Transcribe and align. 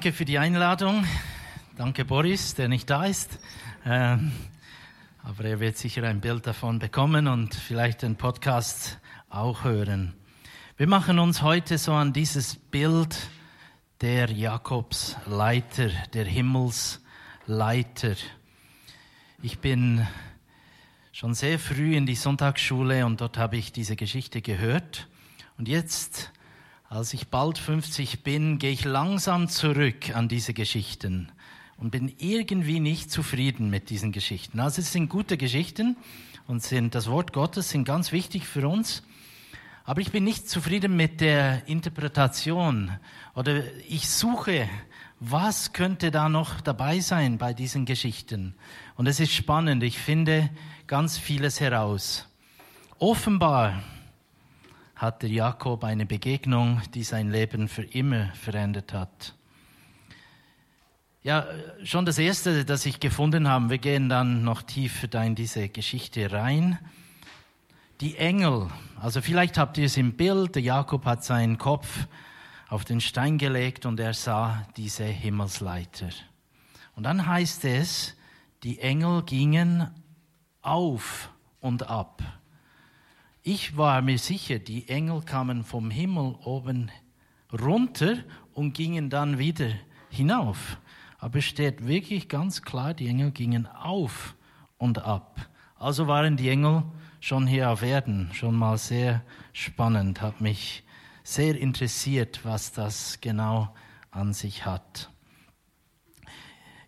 Danke 0.00 0.16
für 0.16 0.24
die 0.24 0.38
Einladung. 0.38 1.04
Danke 1.76 2.06
Boris, 2.06 2.54
der 2.54 2.68
nicht 2.68 2.88
da 2.88 3.04
ist. 3.04 3.38
Ähm, 3.84 4.32
aber 5.22 5.44
er 5.44 5.60
wird 5.60 5.76
sicher 5.76 6.04
ein 6.04 6.22
Bild 6.22 6.46
davon 6.46 6.78
bekommen 6.78 7.28
und 7.28 7.54
vielleicht 7.54 8.00
den 8.00 8.16
Podcast 8.16 8.98
auch 9.28 9.62
hören. 9.62 10.14
Wir 10.78 10.86
machen 10.86 11.18
uns 11.18 11.42
heute 11.42 11.76
so 11.76 11.92
an 11.92 12.14
dieses 12.14 12.56
Bild 12.56 13.14
der 14.00 14.30
Jakobsleiter, 14.30 15.90
der 16.14 16.24
Himmelsleiter. 16.24 18.16
Ich 19.42 19.58
bin 19.58 20.06
schon 21.12 21.34
sehr 21.34 21.58
früh 21.58 21.94
in 21.94 22.06
die 22.06 22.14
Sonntagsschule 22.14 23.04
und 23.04 23.20
dort 23.20 23.36
habe 23.36 23.58
ich 23.58 23.70
diese 23.70 23.96
Geschichte 23.96 24.40
gehört. 24.40 25.08
Und 25.58 25.68
jetzt 25.68 26.32
als 26.90 27.14
ich 27.14 27.28
bald 27.28 27.56
50 27.56 28.24
bin, 28.24 28.58
gehe 28.58 28.72
ich 28.72 28.84
langsam 28.84 29.48
zurück 29.48 30.14
an 30.16 30.26
diese 30.28 30.52
Geschichten 30.52 31.30
und 31.76 31.92
bin 31.92 32.12
irgendwie 32.18 32.80
nicht 32.80 33.12
zufrieden 33.12 33.70
mit 33.70 33.90
diesen 33.90 34.10
Geschichten. 34.10 34.58
Also 34.58 34.80
es 34.80 34.90
sind 34.90 35.08
gute 35.08 35.36
Geschichten 35.36 35.96
und 36.48 36.64
sind 36.64 36.96
das 36.96 37.08
Wort 37.08 37.32
Gottes 37.32 37.70
sind 37.70 37.84
ganz 37.84 38.10
wichtig 38.10 38.44
für 38.44 38.66
uns. 38.66 39.04
Aber 39.84 40.00
ich 40.00 40.10
bin 40.10 40.24
nicht 40.24 40.50
zufrieden 40.50 40.96
mit 40.96 41.20
der 41.20 41.68
Interpretation 41.68 42.90
oder 43.36 43.62
ich 43.88 44.10
suche, 44.10 44.68
was 45.20 45.72
könnte 45.72 46.10
da 46.10 46.28
noch 46.28 46.60
dabei 46.60 46.98
sein 46.98 47.38
bei 47.38 47.54
diesen 47.54 47.84
Geschichten. 47.84 48.56
Und 48.96 49.06
es 49.06 49.20
ist 49.20 49.32
spannend, 49.32 49.84
ich 49.84 49.96
finde 49.96 50.50
ganz 50.88 51.18
vieles 51.18 51.60
heraus. 51.60 52.26
Offenbar 52.98 53.80
hatte 55.00 55.26
Jakob 55.26 55.82
eine 55.82 56.04
Begegnung, 56.04 56.82
die 56.92 57.04
sein 57.04 57.30
Leben 57.30 57.68
für 57.68 57.84
immer 57.84 58.26
verändert 58.34 58.92
hat. 58.92 59.34
Ja, 61.22 61.46
schon 61.84 62.04
das 62.04 62.18
erste, 62.18 62.66
das 62.66 62.84
ich 62.84 63.00
gefunden 63.00 63.48
habe, 63.48 63.70
wir 63.70 63.78
gehen 63.78 64.10
dann 64.10 64.44
noch 64.44 64.60
tiefer 64.60 65.24
in 65.24 65.34
diese 65.34 65.70
Geschichte 65.70 66.30
rein. 66.30 66.78
Die 68.02 68.18
Engel, 68.18 68.68
also 69.00 69.22
vielleicht 69.22 69.56
habt 69.56 69.78
ihr 69.78 69.86
es 69.86 69.96
im 69.96 70.18
Bild, 70.18 70.54
der 70.54 70.62
Jakob 70.62 71.06
hat 71.06 71.24
seinen 71.24 71.56
Kopf 71.56 72.06
auf 72.68 72.84
den 72.84 73.00
Stein 73.00 73.38
gelegt 73.38 73.86
und 73.86 73.98
er 74.00 74.12
sah 74.12 74.66
diese 74.76 75.04
Himmelsleiter. 75.04 76.10
Und 76.94 77.04
dann 77.04 77.26
heißt 77.26 77.64
es, 77.64 78.16
die 78.64 78.80
Engel 78.80 79.22
gingen 79.22 79.90
auf 80.60 81.30
und 81.60 81.88
ab. 81.88 82.22
Ich 83.42 83.76
war 83.76 84.02
mir 84.02 84.18
sicher, 84.18 84.58
die 84.58 84.88
Engel 84.88 85.22
kamen 85.22 85.64
vom 85.64 85.90
Himmel 85.90 86.34
oben 86.44 86.90
runter 87.50 88.18
und 88.52 88.74
gingen 88.74 89.08
dann 89.08 89.38
wieder 89.38 89.70
hinauf. 90.10 90.78
Aber 91.18 91.38
es 91.38 91.46
steht 91.46 91.86
wirklich 91.86 92.28
ganz 92.28 92.60
klar, 92.60 92.92
die 92.92 93.08
Engel 93.08 93.30
gingen 93.30 93.66
auf 93.66 94.34
und 94.76 94.98
ab. 94.98 95.48
Also 95.76 96.06
waren 96.06 96.36
die 96.36 96.50
Engel 96.50 96.82
schon 97.20 97.46
hier 97.46 97.70
auf 97.70 97.82
Erden, 97.82 98.30
schon 98.34 98.56
mal 98.56 98.76
sehr 98.76 99.22
spannend, 99.54 100.20
hat 100.20 100.42
mich 100.42 100.84
sehr 101.22 101.58
interessiert, 101.58 102.40
was 102.44 102.72
das 102.72 103.22
genau 103.22 103.74
an 104.10 104.34
sich 104.34 104.66
hat. 104.66 105.10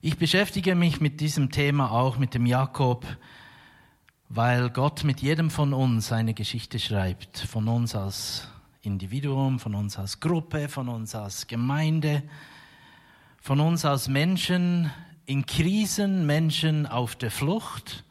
Ich 0.02 0.18
beschäftige 0.18 0.74
mich 0.74 1.00
mit 1.00 1.20
diesem 1.20 1.50
Thema 1.50 1.92
auch 1.92 2.18
mit 2.18 2.34
dem 2.34 2.44
Jakob 2.44 3.06
weil 4.34 4.70
Gott 4.70 5.04
mit 5.04 5.20
jedem 5.20 5.50
von 5.50 5.74
uns 5.74 6.10
eine 6.10 6.32
Geschichte 6.32 6.78
schreibt, 6.78 7.36
von 7.36 7.68
uns 7.68 7.94
als 7.94 8.48
Individuum, 8.80 9.60
von 9.60 9.74
uns 9.74 9.98
als 9.98 10.20
Gruppe, 10.20 10.70
von 10.70 10.88
uns 10.88 11.14
als 11.14 11.48
Gemeinde, 11.48 12.22
von 13.42 13.60
uns 13.60 13.84
als 13.84 14.08
Menschen 14.08 14.90
in 15.26 15.44
Krisen, 15.44 16.24
Menschen 16.24 16.86
auf 16.86 17.14
der 17.14 17.30
Flucht, 17.30 18.04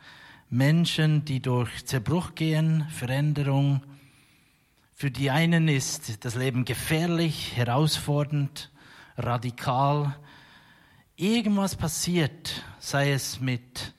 Menschen, 0.52 1.26
die 1.26 1.42
durch 1.42 1.88
Zerbruch 1.88 2.36
gehen, 2.36 2.86
Veränderung. 2.92 3.82
Für 4.94 5.09
die 5.09 5.32
einen 5.32 5.68
ist 5.68 6.24
das 6.24 6.36
Leben 6.36 6.66
gefährlich, 6.66 7.53
herausfordernd, 7.56 8.70
radikal. 9.18 10.16
Irgendwas 11.16 11.76
passiert, 11.76 12.64
sei 12.80 13.12
es 13.12 13.40
mit 13.40 13.96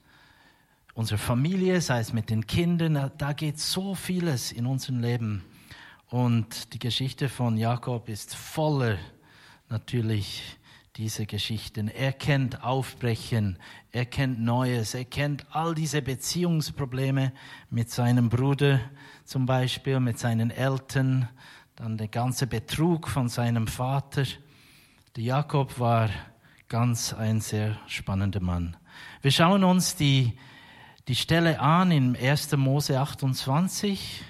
unsere 0.95 1.19
Familie, 1.19 1.81
sei 1.81 2.01
es 2.01 2.13
mit 2.13 2.31
den 2.31 2.47
Kindern, 2.47 3.11
da 3.17 3.33
geht 3.33 3.59
so 3.59 3.95
vieles 3.95 4.53
in 4.53 4.67
unserem 4.67 5.01
Leben. 5.01 5.45
Und 6.09 6.75
die 6.75 6.79
Geschichte 6.79 7.29
von 7.29 7.57
Jakob 7.57 8.09
ist 8.09 8.35
voller 8.35 8.99
natürlich 9.69 10.59
diese 10.97 11.25
Geschichten. 11.25 11.89
Er 11.89 12.13
kennt 12.13 12.63
Aufbrechen, 12.63 13.59
er 13.93 14.05
kennt 14.05 14.41
Neues, 14.41 14.93
er 14.93 15.07
kennt 15.07 15.47
all 15.51 15.75
diese 15.75 16.03
Beziehungsprobleme 16.03 17.33
mit 17.71 17.91
seinem 17.91 18.29
Bruder 18.29 18.81
zum 19.25 19.47
Beispiel, 19.47 20.01
mit 20.01 20.19
seinen 20.19 20.51
Eltern, 20.51 21.31
dann 21.77 21.97
der 21.97 22.09
ganze 22.09 22.47
Betrug 22.47 23.09
von 23.09 23.31
seinem 23.31 23.67
Vater. 23.67 24.25
Der 25.17 25.25
Jakob 25.25 25.79
war 25.81 26.11
ganz 26.69 27.15
ein 27.15 27.41
sehr 27.41 27.79
spannender 27.87 28.41
Mann. 28.41 28.77
Wir 29.23 29.31
schauen 29.31 29.65
uns 29.65 29.97
die 29.97 30.37
die 31.09 31.17
Stelle 31.17 31.59
an 31.59 31.91
in 31.91 32.17
1. 32.17 32.57
Mose 32.57 33.01
28, 33.01 34.23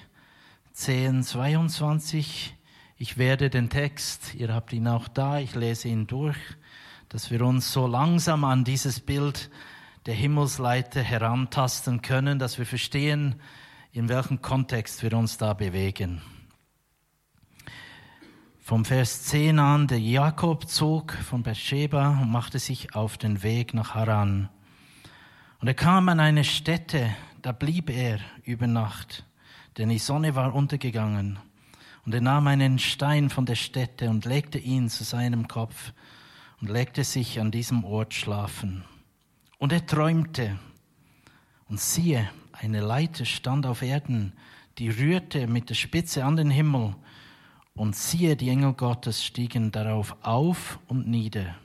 10, 0.71 1.21
22. 1.21 2.55
Ich 2.97 3.17
werde 3.17 3.51
den 3.51 3.69
Text, 3.69 4.33
ihr 4.33 4.53
habt 4.53 4.73
ihn 4.73 4.87
auch 4.87 5.07
da, 5.07 5.37
ich 5.37 5.53
lese 5.53 5.89
ihn 5.89 6.07
durch, 6.07 6.37
dass 7.09 7.29
wir 7.29 7.43
uns 7.43 7.71
so 7.71 7.85
langsam 7.85 8.43
an 8.43 8.63
dieses 8.63 8.99
Bild 8.99 9.51
der 10.07 10.15
Himmelsleiter 10.15 11.01
herantasten 11.01 12.01
können, 12.01 12.39
dass 12.39 12.57
wir 12.57 12.65
verstehen, 12.65 13.35
in 13.91 14.09
welchem 14.09 14.41
Kontext 14.41 15.03
wir 15.03 15.13
uns 15.13 15.37
da 15.37 15.53
bewegen. 15.53 16.23
Vom 18.59 18.83
Vers 18.83 19.23
10 19.25 19.59
an, 19.59 19.87
der 19.87 19.99
Jakob 19.99 20.67
zog 20.67 21.13
von 21.13 21.43
Beersheba 21.43 22.19
und 22.21 22.31
machte 22.31 22.57
sich 22.57 22.95
auf 22.95 23.19
den 23.19 23.43
Weg 23.43 23.75
nach 23.75 23.93
Haran. 23.93 24.49
Und 25.63 25.69
er 25.69 25.75
kam 25.75 26.09
an 26.09 26.19
eine 26.19 26.43
Stätte, 26.43 27.15
da 27.41 27.53
blieb 27.53 27.89
er 27.89 28.19
über 28.43 28.67
Nacht, 28.67 29.23
denn 29.77 29.87
die 29.87 29.97
Sonne 29.97 30.35
war 30.35 30.53
untergegangen. 30.53 31.39
Und 32.05 32.13
er 32.13 32.19
nahm 32.19 32.47
einen 32.47 32.79
Stein 32.79 33.29
von 33.29 33.45
der 33.45 33.55
Stätte 33.55 34.09
und 34.09 34.25
legte 34.25 34.57
ihn 34.57 34.89
zu 34.89 35.05
seinem 35.05 35.47
Kopf 35.47 35.93
und 36.59 36.69
legte 36.69 37.05
sich 37.05 37.39
an 37.39 37.49
diesem 37.49 37.85
Ort 37.85 38.13
schlafen. 38.13 38.83
Und 39.57 39.71
er 39.71 39.85
träumte. 39.85 40.59
Und 41.69 41.79
siehe, 41.79 42.29
eine 42.51 42.81
Leiter 42.81 43.23
stand 43.23 43.65
auf 43.65 43.83
Erden, 43.83 44.33
die 44.79 44.89
rührte 44.89 45.47
mit 45.47 45.69
der 45.69 45.75
Spitze 45.75 46.25
an 46.25 46.35
den 46.35 46.51
Himmel. 46.51 46.93
Und 47.73 47.95
siehe, 47.95 48.35
die 48.35 48.49
Engel 48.49 48.73
Gottes 48.73 49.23
stiegen 49.23 49.71
darauf 49.71 50.17
auf 50.23 50.77
und 50.89 51.07
nieder. 51.07 51.55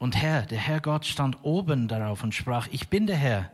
Und 0.00 0.16
Herr, 0.16 0.46
der 0.46 0.56
Herr 0.56 0.80
Gott 0.80 1.04
stand 1.04 1.36
oben 1.42 1.86
darauf 1.86 2.22
und 2.22 2.34
sprach, 2.34 2.68
ich 2.72 2.88
bin 2.88 3.06
der 3.06 3.18
Herr, 3.18 3.50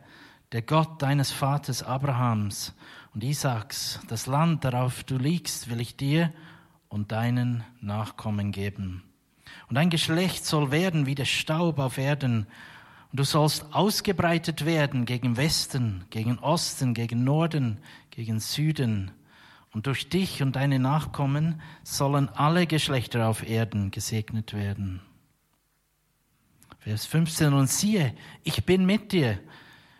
der 0.53 0.61
Gott 0.61 1.01
deines 1.01 1.29
Vaters 1.29 1.83
Abrahams 1.83 2.73
und 3.13 3.21
Isaaks. 3.21 3.99
Das 4.07 4.27
Land, 4.27 4.63
darauf 4.63 5.03
du 5.03 5.17
liegst, 5.17 5.69
will 5.69 5.81
ich 5.81 5.97
dir 5.97 6.31
und 6.87 7.11
deinen 7.11 7.65
Nachkommen 7.81 8.53
geben. 8.53 9.03
Und 9.67 9.75
dein 9.75 9.89
Geschlecht 9.89 10.45
soll 10.45 10.71
werden 10.71 11.05
wie 11.05 11.15
der 11.15 11.25
Staub 11.25 11.79
auf 11.79 11.97
Erden. 11.97 12.47
Und 13.11 13.19
du 13.19 13.25
sollst 13.25 13.65
ausgebreitet 13.73 14.63
werden 14.63 15.03
gegen 15.03 15.35
Westen, 15.35 16.05
gegen 16.11 16.39
Osten, 16.39 16.93
gegen 16.93 17.25
Norden, 17.25 17.79
gegen 18.09 18.39
Süden. 18.39 19.11
Und 19.73 19.85
durch 19.85 20.07
dich 20.07 20.41
und 20.41 20.55
deine 20.55 20.79
Nachkommen 20.79 21.59
sollen 21.83 22.29
alle 22.29 22.67
Geschlechter 22.67 23.27
auf 23.27 23.45
Erden 23.45 23.91
gesegnet 23.91 24.53
werden. 24.53 25.01
Vers 26.87 27.05
15, 27.05 27.51
und 27.51 27.69
siehe, 27.69 28.15
ich 28.45 28.65
bin 28.65 28.85
mit 28.85 29.11
dir, 29.11 29.37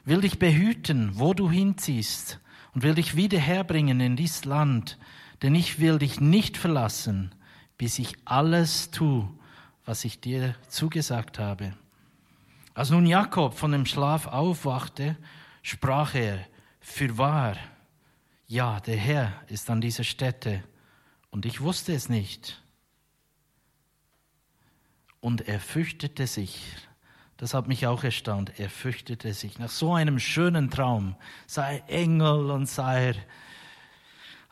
will 0.05 0.21
dich 0.21 0.39
behüten, 0.39 1.19
wo 1.19 1.33
du 1.33 1.51
hinziehst, 1.51 2.39
und 2.73 2.81
will 2.81 2.95
dich 2.95 3.17
wieder 3.17 3.39
herbringen 3.39 3.99
in 3.99 4.15
dieses 4.15 4.45
Land, 4.45 4.97
denn 5.41 5.53
ich 5.53 5.81
will 5.81 5.99
dich 5.99 6.21
nicht 6.21 6.55
verlassen, 6.55 7.35
bis 7.77 7.99
ich 7.99 8.15
alles 8.23 8.89
tue, 8.89 9.27
was 9.83 10.05
ich 10.05 10.21
dir 10.21 10.55
zugesagt 10.69 11.39
habe. 11.39 11.73
Als 12.73 12.89
nun 12.89 13.05
Jakob 13.05 13.55
von 13.55 13.73
dem 13.73 13.85
Schlaf 13.85 14.25
aufwachte, 14.25 15.17
sprach 15.63 16.15
er, 16.15 16.39
für 16.79 17.17
wahr, 17.17 17.57
ja, 18.47 18.79
der 18.79 18.95
Herr 18.95 19.33
ist 19.49 19.69
an 19.69 19.81
dieser 19.81 20.05
Stätte, 20.05 20.63
und 21.31 21.45
ich 21.45 21.59
wusste 21.59 21.91
es 21.91 22.07
nicht 22.07 22.61
und 25.19 25.47
er 25.47 25.59
fürchtete 25.59 26.27
sich. 26.27 26.63
Das 27.37 27.53
hat 27.53 27.67
mich 27.67 27.85
auch 27.85 28.03
erstaunt. 28.03 28.59
Er 28.59 28.69
fürchtete 28.69 29.33
sich. 29.33 29.59
Nach 29.59 29.69
so 29.69 29.93
einem 29.93 30.19
schönen 30.19 30.69
Traum 30.71 31.15
er 31.55 31.87
Engel 31.89 32.49
und 32.49 32.67
sah 32.67 32.97
er 32.97 33.15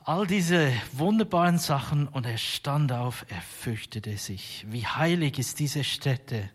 all 0.03 0.27
diese 0.27 0.71
wunderbaren 0.91 1.57
Sachen 1.57 2.07
und 2.07 2.27
er 2.27 2.37
stand 2.37 2.91
auf, 2.91 3.25
er 3.29 3.41
fürchtete 3.41 4.17
sich. 4.17 4.65
Wie 4.69 4.85
heilig 4.85 5.39
ist 5.39 5.59
diese 5.59 5.83
Stätte. 5.83 6.51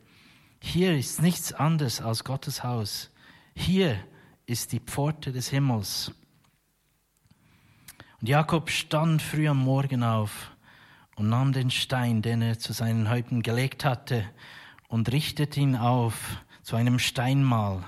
Hier 0.60 0.96
ist 0.96 1.20
nichts 1.20 1.52
anderes 1.52 2.00
als 2.00 2.22
Gottes 2.22 2.62
Haus. 2.62 3.10
Hier 3.56 3.98
ist 4.46 4.70
die 4.70 4.78
Pforte 4.78 5.32
des 5.32 5.48
Himmels. 5.48 6.12
Und 8.20 8.28
Jakob 8.28 8.70
stand 8.70 9.20
früh 9.20 9.48
am 9.48 9.58
Morgen 9.58 10.04
auf 10.04 10.52
und 11.20 11.28
nahm 11.28 11.52
den 11.52 11.70
Stein, 11.70 12.22
den 12.22 12.40
er 12.40 12.58
zu 12.58 12.72
seinen 12.72 13.10
Häupten 13.10 13.42
gelegt 13.42 13.84
hatte, 13.84 14.24
und 14.88 15.12
richtete 15.12 15.60
ihn 15.60 15.76
auf 15.76 16.42
zu 16.62 16.76
einem 16.76 16.98
Steinmal 16.98 17.84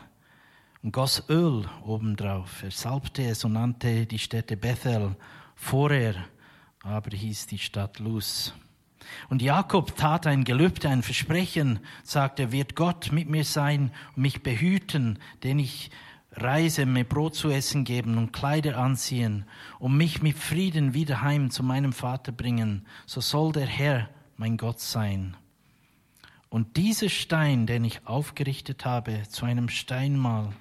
und 0.83 0.93
goss 0.93 1.31
Öl 1.31 1.65
obendrauf. 1.83 2.63
Er 2.63 2.71
salbte 2.71 3.25
es 3.25 3.43
und 3.43 3.55
nannte 3.55 4.05
die 4.05 4.19
Stätte 4.19 4.59
Bethel. 4.59 5.17
Vorher 5.55 6.15
aber 6.83 7.17
hieß 7.17 7.47
die 7.47 7.59
Stadt 7.59 8.01
Luz. 8.01 8.53
Und 9.31 9.41
Jakob 9.41 9.97
tat 9.97 10.27
ein 10.27 10.45
Gelübde, 10.45 10.91
ein 10.91 11.03
Versprechen, 11.03 11.81
sagte, 12.03 12.53
wird 12.53 12.77
Gott 12.77 13.13
mit 13.13 13.31
mir 13.31 13.45
sein 13.45 13.93
und 14.15 14.25
mich 14.25 14.43
behüten, 14.43 15.19
den 15.43 15.59
ich 15.59 15.91
reise, 16.33 16.87
mir 16.87 17.05
Brot 17.05 17.35
zu 17.35 17.51
essen 17.51 17.85
geben 17.85 18.19
und 18.19 18.33
Kleider 18.33 18.79
anziehen 18.79 19.45
und 19.79 19.97
mich 19.97 20.23
mit 20.23 20.39
Frieden 20.39 20.95
wieder 20.95 21.23
heim 21.23 21.51
zu 21.51 21.63
meinem 21.63 21.93
Vater 21.93 22.33
bringen, 22.33 22.87
so 23.07 23.21
soll 23.21 23.53
der 23.53 23.67
Herr 23.67 24.09
mein 24.37 24.57
Gott 24.57 24.81
sein. 24.81 25.37
Und 26.49 26.77
dieser 26.77 27.09
Stein, 27.09 27.67
den 27.67 27.85
ich 27.85 28.07
aufgerichtet 28.07 28.85
habe 28.85 29.23
zu 29.29 29.47
einem 29.47 29.69
Steinmal, 29.69 30.53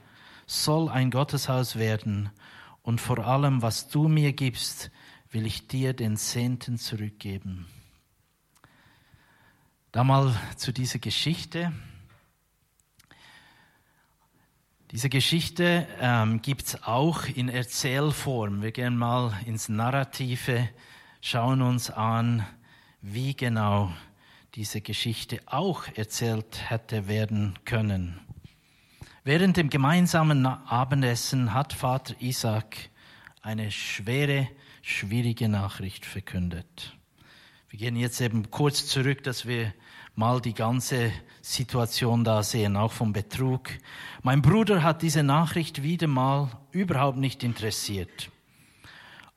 soll 0.46 0.90
ein 0.90 1.12
Gotteshaus 1.12 1.76
werden. 1.78 2.30
Und 2.82 3.02
vor 3.02 3.20
allem, 3.20 3.62
was 3.62 3.90
du 3.90 4.08
mir 4.08 4.34
gibst, 4.34 4.92
will 5.32 5.46
ich 5.46 5.68
dir 5.68 5.94
den 5.94 6.18
Zehnten 6.18 6.78
zurückgeben. 6.78 7.68
Da 9.92 10.04
mal 10.04 10.34
zu 10.56 10.72
dieser 10.72 11.00
Geschichte. 11.00 11.74
Diese 14.92 15.08
Geschichte 15.08 15.88
ähm, 16.02 16.42
gibt 16.42 16.64
es 16.64 16.84
auch 16.84 17.26
in 17.26 17.48
Erzählform. 17.48 18.62
Wir 18.62 18.74
gehen 18.74 18.98
mal 18.98 19.32
ins 19.46 19.70
Narrative, 19.70 20.68
schauen 21.22 21.62
uns 21.62 21.90
an, 21.90 22.46
wie 23.02 23.34
genau 23.34 23.94
diese 24.56 24.82
Geschichte 24.82 25.40
auch 25.46 25.86
erzählt 25.96 26.70
hätte 26.70 27.08
werden 27.08 27.58
können. 27.64 28.20
Während 29.24 29.56
dem 29.56 29.70
gemeinsamen 29.70 30.46
Abendessen 30.46 31.54
hat 31.54 31.72
Vater 31.72 32.16
Isaac 32.20 32.76
eine 33.42 33.72
schwere, 33.72 34.50
schwierige 34.82 35.48
Nachricht 35.48 36.06
verkündet. 36.06 36.98
Wir 37.70 37.80
gehen 37.80 37.96
jetzt 37.96 38.20
eben 38.20 38.52
kurz 38.52 38.88
zurück, 38.88 39.24
dass 39.24 39.46
wir 39.46 39.74
mal 40.16 40.42
die 40.42 40.54
ganze 40.54 41.12
Situation 41.42 42.24
da 42.24 42.44
sehen, 42.44 42.78
auch 42.78 42.92
vom 42.92 43.14
Betrug. 43.14 43.70
Mein 44.22 44.42
Bruder 44.42 44.84
hat 44.84 45.02
diese 45.02 45.24
Nachricht 45.24 45.84
wieder 45.84 46.08
mal 46.08 46.50
überhaupt 46.72 47.18
nicht 47.18 47.44
interessiert. 47.44 48.30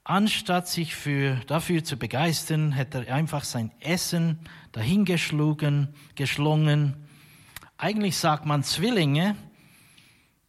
Anstatt 0.06 0.68
sich 0.68 0.94
für, 0.94 1.36
dafür 1.46 1.82
zu 1.82 1.96
begeistern, 1.96 2.72
hätte 2.72 3.06
er 3.06 3.14
einfach 3.14 3.42
sein 3.44 3.72
Essen 3.80 4.38
dahingeschlagen, 4.72 5.94
geschlungen. 6.14 6.94
Eigentlich 7.78 8.18
sagt 8.18 8.44
man 8.44 8.62
Zwillinge, 8.62 9.34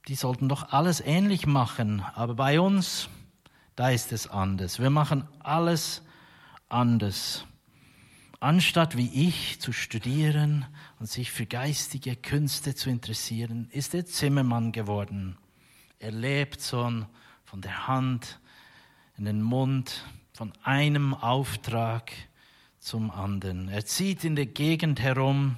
die 0.09 0.15
sollten 0.15 0.49
doch 0.49 0.73
alles 0.73 0.99
ähnlich 0.99 1.47
machen, 1.47 2.03
aber 2.15 2.35
bei 2.35 2.59
uns, 2.59 3.07
da 3.77 3.89
ist 3.89 4.11
es 4.11 4.27
anders. 4.27 4.79
Wir 4.79 4.89
machen 4.89 5.25
alles 5.39 6.01
anders. 6.67 7.45
Anstatt 8.39 8.97
wie 8.97 9.27
ich 9.27 9.59
zu 9.61 9.71
studieren 9.71 10.65
und 10.99 11.07
sich 11.07 11.31
für 11.31 11.45
geistige 11.45 12.15
Künste 12.15 12.75
zu 12.75 12.89
interessieren, 12.89 13.69
ist 13.71 13.93
er 13.93 14.05
Zimmermann 14.05 14.71
geworden. 14.71 15.37
Er 15.99 16.11
lebt 16.11 16.61
so 16.61 17.05
von 17.45 17.61
der 17.61 17.87
Hand 17.87 18.39
in 19.17 19.25
den 19.25 19.41
Mund, 19.41 20.05
von 20.33 20.51
einem 20.63 21.13
Auftrag 21.13 22.11
zum 22.79 23.09
anderen. 23.09 23.69
Er 23.69 23.85
zieht 23.85 24.25
in 24.25 24.35
der 24.35 24.47
Gegend 24.47 24.99
herum, 24.99 25.57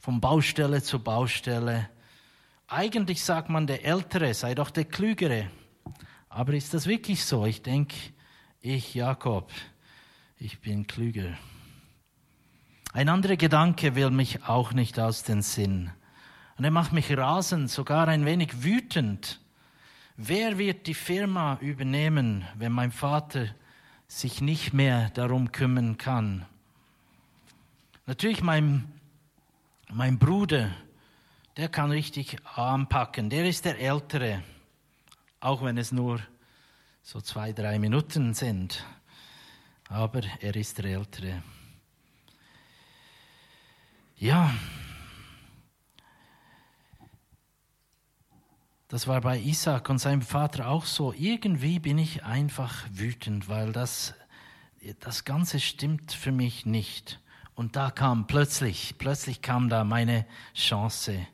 von 0.00 0.20
Baustelle 0.20 0.82
zu 0.82 0.98
Baustelle. 0.98 1.88
Eigentlich 2.66 3.22
sagt 3.22 3.48
man, 3.48 3.66
der 3.66 3.84
Ältere 3.84 4.34
sei 4.34 4.54
doch 4.54 4.70
der 4.70 4.84
Klügere. 4.84 5.48
Aber 6.28 6.54
ist 6.54 6.74
das 6.74 6.86
wirklich 6.86 7.24
so? 7.24 7.46
Ich 7.46 7.62
denke, 7.62 7.94
ich, 8.60 8.94
Jakob, 8.94 9.52
ich 10.38 10.60
bin 10.60 10.86
klüger. 10.86 11.38
Ein 12.94 13.08
anderer 13.08 13.36
Gedanke 13.36 13.96
will 13.96 14.12
mich 14.12 14.44
auch 14.44 14.72
nicht 14.72 15.00
aus 15.00 15.24
den 15.24 15.42
Sinn. 15.42 15.90
Und 16.56 16.64
er 16.64 16.70
macht 16.70 16.92
mich 16.92 17.10
rasend, 17.10 17.68
sogar 17.68 18.06
ein 18.06 18.24
wenig 18.24 18.62
wütend. 18.62 19.40
Wer 20.16 20.58
wird 20.58 20.86
die 20.86 20.94
Firma 20.94 21.58
übernehmen, 21.60 22.44
wenn 22.54 22.70
mein 22.70 22.92
Vater 22.92 23.48
sich 24.06 24.40
nicht 24.40 24.74
mehr 24.74 25.10
darum 25.10 25.50
kümmern 25.50 25.98
kann? 25.98 26.46
Natürlich 28.06 28.44
mein, 28.44 28.84
mein 29.90 30.20
Bruder, 30.20 30.70
der 31.56 31.68
kann 31.70 31.90
richtig 31.90 32.36
anpacken. 32.54 33.28
Der 33.28 33.44
ist 33.44 33.64
der 33.64 33.80
Ältere, 33.80 34.40
auch 35.40 35.64
wenn 35.64 35.78
es 35.78 35.90
nur 35.90 36.20
so 37.02 37.20
zwei, 37.20 37.52
drei 37.52 37.80
Minuten 37.80 38.34
sind. 38.34 38.84
Aber 39.88 40.20
er 40.38 40.54
ist 40.54 40.78
der 40.78 40.84
Ältere. 40.84 41.42
Ja, 44.24 44.50
das 48.88 49.06
war 49.06 49.20
bei 49.20 49.38
Isaac 49.38 49.90
und 49.90 49.98
seinem 49.98 50.22
Vater 50.22 50.68
auch 50.68 50.86
so. 50.86 51.12
Irgendwie 51.12 51.78
bin 51.78 51.98
ich 51.98 52.24
einfach 52.24 52.86
wütend, 52.90 53.50
weil 53.50 53.72
das, 53.72 54.14
das 55.00 55.26
Ganze 55.26 55.60
stimmt 55.60 56.12
für 56.12 56.32
mich 56.32 56.64
nicht. 56.64 57.20
Und 57.54 57.76
da 57.76 57.90
kam 57.90 58.26
plötzlich, 58.26 58.94
plötzlich 58.96 59.42
kam 59.42 59.68
da 59.68 59.84
meine 59.84 60.24
Chance. 60.54 61.26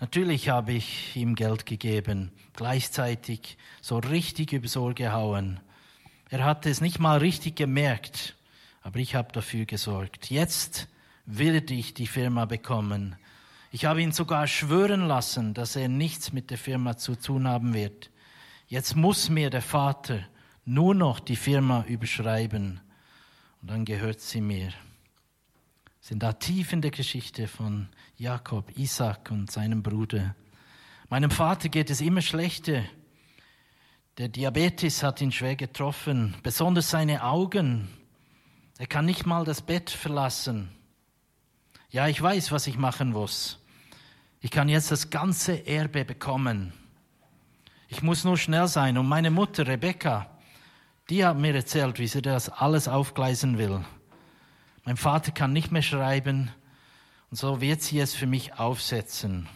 Natürlich 0.00 0.48
habe 0.48 0.72
ich 0.72 1.14
ihm 1.14 1.36
Geld 1.36 1.66
gegeben, 1.66 2.32
gleichzeitig 2.54 3.58
so 3.80 3.98
richtig 3.98 4.52
übers 4.52 4.76
Ohr 4.76 4.94
gehauen. 4.94 5.60
Er 6.30 6.44
hatte 6.44 6.68
es 6.68 6.80
nicht 6.80 6.98
mal 6.98 7.18
richtig 7.18 7.54
gemerkt, 7.54 8.34
aber 8.82 8.98
ich 8.98 9.14
habe 9.14 9.30
dafür 9.30 9.66
gesorgt. 9.66 10.30
Jetzt 10.30 10.88
würde 11.26 11.74
ich 11.74 11.94
die 11.94 12.06
Firma 12.06 12.44
bekommen. 12.44 13.16
Ich 13.70 13.86
habe 13.86 14.02
ihn 14.02 14.12
sogar 14.12 14.46
schwören 14.46 15.06
lassen, 15.06 15.54
dass 15.54 15.76
er 15.76 15.88
nichts 15.88 16.32
mit 16.32 16.50
der 16.50 16.58
Firma 16.58 16.96
zu 16.96 17.16
tun 17.16 17.48
haben 17.48 17.74
wird. 17.74 18.10
Jetzt 18.68 18.94
muss 18.96 19.28
mir 19.28 19.50
der 19.50 19.62
Vater 19.62 20.20
nur 20.64 20.94
noch 20.94 21.20
die 21.20 21.36
Firma 21.36 21.84
überschreiben 21.88 22.80
und 23.60 23.70
dann 23.70 23.84
gehört 23.84 24.20
sie 24.20 24.40
mir. 24.40 24.68
Wir 24.68 24.72
sind 26.00 26.22
da 26.22 26.34
tief 26.34 26.72
in 26.72 26.82
der 26.82 26.90
Geschichte 26.90 27.48
von 27.48 27.88
Jakob, 28.16 28.76
Isaac 28.76 29.30
und 29.30 29.50
seinem 29.50 29.82
Bruder. 29.82 30.34
Meinem 31.08 31.30
Vater 31.30 31.68
geht 31.68 31.90
es 31.90 32.00
immer 32.00 32.22
schlechter. 32.22 32.84
Der 34.18 34.28
Diabetes 34.28 35.02
hat 35.02 35.20
ihn 35.20 35.32
schwer 35.32 35.56
getroffen, 35.56 36.36
besonders 36.42 36.90
seine 36.90 37.24
Augen. 37.24 37.88
Er 38.78 38.86
kann 38.86 39.06
nicht 39.06 39.26
mal 39.26 39.44
das 39.44 39.62
Bett 39.62 39.90
verlassen. 39.90 40.70
Ja, 41.94 42.08
ich 42.08 42.20
weiß, 42.20 42.50
was 42.50 42.66
ich 42.66 42.76
machen 42.76 43.12
muss. 43.12 43.60
Ich 44.40 44.50
kann 44.50 44.68
jetzt 44.68 44.90
das 44.90 45.10
ganze 45.10 45.64
Erbe 45.64 46.04
bekommen. 46.04 46.72
Ich 47.86 48.02
muss 48.02 48.24
nur 48.24 48.36
schnell 48.36 48.66
sein. 48.66 48.98
Und 48.98 49.06
meine 49.06 49.30
Mutter, 49.30 49.68
Rebecca, 49.68 50.28
die 51.08 51.24
hat 51.24 51.38
mir 51.38 51.54
erzählt, 51.54 52.00
wie 52.00 52.08
sie 52.08 52.20
das 52.20 52.48
alles 52.48 52.88
aufgleisen 52.88 53.58
will. 53.58 53.84
Mein 54.82 54.96
Vater 54.96 55.30
kann 55.30 55.52
nicht 55.52 55.70
mehr 55.70 55.82
schreiben 55.82 56.50
und 57.30 57.36
so 57.36 57.60
wird 57.60 57.80
sie 57.80 58.00
es 58.00 58.12
für 58.12 58.26
mich 58.26 58.58
aufsetzen. 58.58 59.48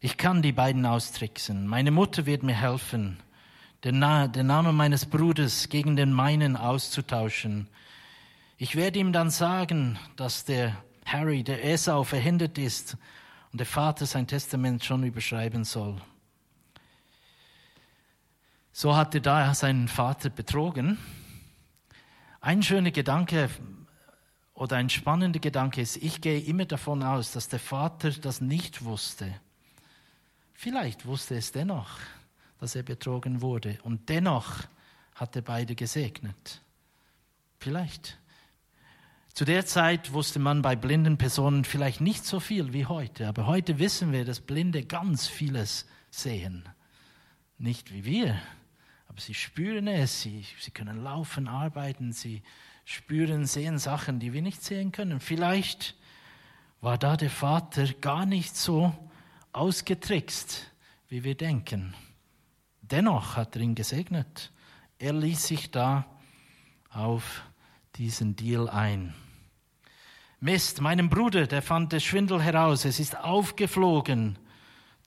Ich 0.00 0.16
kann 0.16 0.42
die 0.42 0.50
beiden 0.50 0.84
austricksen. 0.86 1.68
Meine 1.68 1.92
Mutter 1.92 2.26
wird 2.26 2.42
mir 2.42 2.56
helfen, 2.56 3.20
den, 3.84 4.00
Na 4.00 4.26
den 4.26 4.48
Namen 4.48 4.74
meines 4.74 5.06
Bruders 5.06 5.68
gegen 5.68 5.94
den 5.94 6.12
meinen 6.12 6.56
auszutauschen. 6.56 7.68
Ich 8.62 8.76
werde 8.76 9.00
ihm 9.00 9.12
dann 9.12 9.28
sagen, 9.28 9.98
dass 10.14 10.44
der 10.44 10.76
Harry, 11.04 11.42
der 11.42 11.64
Esau, 11.64 12.04
verhindert 12.04 12.58
ist 12.58 12.96
und 13.50 13.58
der 13.58 13.66
Vater 13.66 14.06
sein 14.06 14.28
Testament 14.28 14.84
schon 14.84 15.02
überschreiben 15.02 15.64
soll. 15.64 16.00
So 18.70 18.94
hat 18.94 19.16
er 19.16 19.20
da 19.20 19.52
seinen 19.52 19.88
Vater 19.88 20.30
betrogen. 20.30 20.96
Ein 22.40 22.62
schöner 22.62 22.92
Gedanke 22.92 23.50
oder 24.54 24.76
ein 24.76 24.90
spannender 24.90 25.40
Gedanke 25.40 25.80
ist, 25.80 25.96
ich 25.96 26.20
gehe 26.20 26.38
immer 26.38 26.64
davon 26.64 27.02
aus, 27.02 27.32
dass 27.32 27.48
der 27.48 27.58
Vater 27.58 28.12
das 28.12 28.40
nicht 28.40 28.84
wusste. 28.84 29.34
Vielleicht 30.52 31.04
wusste 31.04 31.34
es 31.34 31.50
dennoch, 31.50 31.98
dass 32.60 32.76
er 32.76 32.84
betrogen 32.84 33.40
wurde. 33.40 33.80
Und 33.82 34.08
dennoch 34.08 34.58
hat 35.16 35.34
er 35.34 35.42
beide 35.42 35.74
gesegnet. 35.74 36.62
Vielleicht. 37.58 38.21
Zu 39.34 39.46
der 39.46 39.64
Zeit 39.64 40.12
wusste 40.12 40.38
man 40.38 40.60
bei 40.60 40.76
blinden 40.76 41.16
Personen 41.16 41.64
vielleicht 41.64 42.02
nicht 42.02 42.26
so 42.26 42.38
viel 42.38 42.74
wie 42.74 42.84
heute, 42.84 43.26
aber 43.26 43.46
heute 43.46 43.78
wissen 43.78 44.12
wir, 44.12 44.26
dass 44.26 44.40
Blinde 44.40 44.84
ganz 44.84 45.26
vieles 45.26 45.86
sehen. 46.10 46.68
Nicht 47.56 47.94
wie 47.94 48.04
wir, 48.04 48.38
aber 49.08 49.20
sie 49.20 49.32
spüren 49.32 49.86
es, 49.86 50.20
sie, 50.20 50.44
sie 50.58 50.70
können 50.70 51.02
laufen, 51.02 51.48
arbeiten, 51.48 52.12
sie 52.12 52.42
spüren, 52.84 53.46
sehen 53.46 53.78
Sachen, 53.78 54.20
die 54.20 54.34
wir 54.34 54.42
nicht 54.42 54.62
sehen 54.62 54.92
können. 54.92 55.18
Vielleicht 55.18 55.96
war 56.82 56.98
da 56.98 57.16
der 57.16 57.30
Vater 57.30 57.86
gar 57.86 58.26
nicht 58.26 58.54
so 58.54 58.94
ausgetrickst, 59.54 60.70
wie 61.08 61.24
wir 61.24 61.36
denken. 61.36 61.94
Dennoch 62.82 63.36
hat 63.36 63.56
er 63.56 63.62
ihn 63.62 63.74
gesegnet. 63.74 64.52
Er 64.98 65.14
ließ 65.14 65.46
sich 65.46 65.70
da 65.70 66.04
auf 66.90 67.44
diesen 67.96 68.36
Deal 68.36 68.68
ein. 68.68 69.14
Mist, 70.40 70.80
meinem 70.80 71.08
Bruder, 71.08 71.46
der 71.46 71.62
fand 71.62 71.92
den 71.92 72.00
Schwindel 72.00 72.42
heraus, 72.42 72.84
es 72.84 72.98
ist 72.98 73.16
aufgeflogen. 73.16 74.38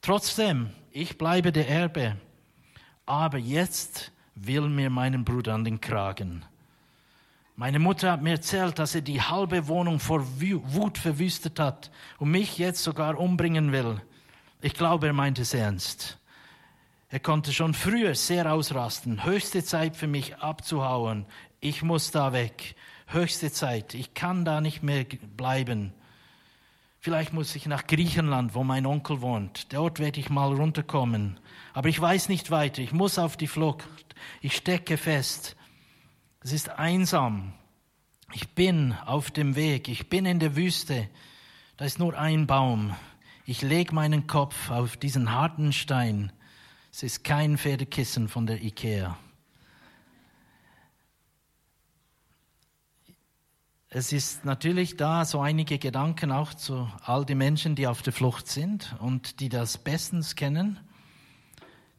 Trotzdem, 0.02 0.70
ich 0.92 1.18
bleibe 1.18 1.52
der 1.52 1.68
Erbe. 1.68 2.16
Aber 3.06 3.38
jetzt 3.38 4.12
will 4.36 4.70
mir 4.70 4.90
meinen 4.90 5.26
Bruder 5.26 5.54
an 5.54 5.66
den 5.66 5.82
Kragen. 5.82 6.46
Meine 7.58 7.80
Mutter 7.80 8.12
hat 8.12 8.22
mir 8.22 8.32
erzählt, 8.32 8.80
dass 8.80 8.96
er 8.96 9.02
die 9.02 9.22
halbe 9.22 9.68
Wohnung 9.68 10.00
vor 10.00 10.26
Wut 10.40 10.98
verwüstet 10.98 11.60
hat 11.60 11.90
und 12.18 12.32
mich 12.32 12.58
jetzt 12.58 12.84
sogar 12.84 13.18
umbringen 13.18 13.72
will. 13.72 14.02
Ich 14.62 14.74
glaube, 14.74 15.08
er 15.08 15.14
meint 15.14 15.40
es 15.40 15.54
ernst. 15.54 16.18
Er 17.10 17.20
konnte 17.20 17.54
schon 17.54 17.74
früher 17.74 18.14
sehr 18.16 18.52
ausrasten. 18.52 19.24
Höchste 19.24 19.64
Zeit 19.64 19.96
für 19.96 20.08
mich 20.08 20.38
abzuhauen. 20.38 21.26
Ich 21.66 21.82
muss 21.82 22.12
da 22.12 22.32
weg. 22.32 22.76
Höchste 23.08 23.52
Zeit. 23.52 23.96
Ich 23.96 24.14
kann 24.14 24.46
da 24.46 24.62
nicht 24.62 24.84
mehr 24.84 25.04
bleiben. 25.36 25.94
Vielleicht 27.00 27.34
muss 27.34 27.56
ich 27.56 27.66
nach 27.66 27.88
Griechenland, 27.88 28.54
wo 28.54 28.64
mein 28.64 28.86
Onkel 28.86 29.20
wohnt. 29.22 29.74
Dort 29.74 29.98
werde 29.98 30.20
ich 30.20 30.30
mal 30.30 30.54
runterkommen. 30.54 31.40
Aber 31.74 31.90
ich 31.90 32.00
weiß 32.00 32.30
nicht 32.30 32.52
weiter. 32.52 32.84
Ich 32.84 32.94
muss 32.94 33.18
auf 33.18 33.36
die 33.36 33.48
Flucht. 33.48 33.88
Ich 34.42 34.56
stecke 34.56 34.96
fest. 34.96 35.56
Es 36.42 36.54
ist 36.54 36.70
einsam. 36.70 37.54
Ich 38.32 38.48
bin 38.50 38.94
auf 39.04 39.32
dem 39.32 39.56
Weg. 39.56 39.88
Ich 39.88 40.08
bin 40.08 40.28
in 40.28 40.38
der 40.38 40.56
Wüste. 40.56 41.10
Da 41.78 41.86
ist 41.86 41.98
nur 41.98 42.16
ein 42.16 42.46
Baum. 42.46 42.94
Ich 43.48 43.64
lege 43.64 43.96
meinen 43.96 44.28
Kopf 44.28 44.70
auf 44.70 44.98
diesen 44.98 45.32
harten 45.32 45.74
Stein. 45.74 46.32
Es 46.92 47.02
ist 47.02 47.24
kein 47.24 47.58
Pferdekissen 47.58 48.30
von 48.30 48.46
der 48.46 48.62
Ikea. 48.62 49.18
Es 53.98 54.12
ist 54.12 54.44
natürlich 54.44 54.98
da 54.98 55.24
so 55.24 55.40
einige 55.40 55.80
Gedanken 55.80 56.30
auch 56.30 56.54
zu 56.54 56.92
all 57.06 57.24
den 57.24 57.38
Menschen, 57.38 57.76
die 57.76 57.88
auf 57.88 58.02
der 58.02 58.12
Flucht 58.12 58.50
sind 58.50 58.94
und 59.00 59.40
die 59.40 59.48
das 59.48 59.78
bestens 59.78 60.36
kennen. 60.36 60.82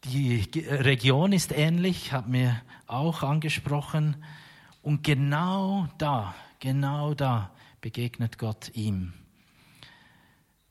Die 0.05 0.47
Region 0.69 1.33
ist 1.33 1.53
ähnlich, 1.53 2.13
hat 2.13 2.29
mir 2.29 2.61
auch 2.87 3.23
angesprochen. 3.23 4.23
Und 4.83 5.05
genau 5.05 5.89
da, 5.97 6.35
genau 6.61 7.15
da 7.15 7.51
begegnet 7.81 8.37
Gott 8.37 8.73
ihm. 8.75 9.15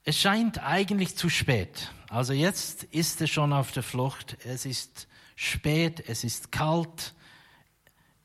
Es 0.03 0.19
scheint 0.19 0.61
eigentlich 0.61 1.15
zu 1.17 1.29
spät. 1.29 1.91
Also 2.07 2.33
jetzt 2.33 2.83
ist 2.83 3.19
er 3.19 3.25
schon 3.25 3.51
auf 3.51 3.71
der 3.71 3.81
Flucht. 3.81 4.37
Es 4.45 4.67
ist 4.67 5.07
spät, 5.35 6.03
es 6.07 6.23
ist 6.23 6.51
kalt. 6.51 7.15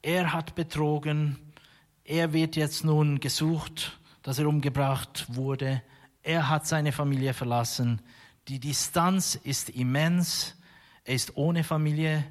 Er 0.03 0.35
hat 0.35 0.55
betrogen. 0.55 1.50
Er 2.11 2.33
wird 2.33 2.57
jetzt 2.57 2.83
nun 2.83 3.21
gesucht, 3.21 3.97
dass 4.25 4.41
er 4.41 4.49
umgebracht 4.49 5.27
wurde. 5.29 5.81
Er 6.25 6.49
hat 6.49 6.67
seine 6.67 6.91
Familie 6.91 7.35
verlassen. 7.35 8.03
Die 8.49 8.59
Distanz 8.59 9.37
ist 9.37 9.71
immens. 9.71 10.57
Er 11.05 11.15
ist 11.15 11.37
ohne 11.37 11.63
Familie. 11.63 12.25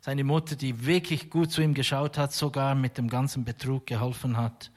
Seine 0.00 0.24
Mutter, 0.24 0.56
die 0.56 0.84
wirklich 0.84 1.30
gut 1.30 1.52
zu 1.52 1.62
ihm 1.62 1.74
geschaut 1.74 2.18
hat, 2.18 2.32
sogar 2.32 2.74
mit 2.74 2.98
dem 2.98 3.08
ganzen 3.08 3.44
Betrug 3.44 3.86
geholfen 3.86 4.36
hat. 4.36 4.72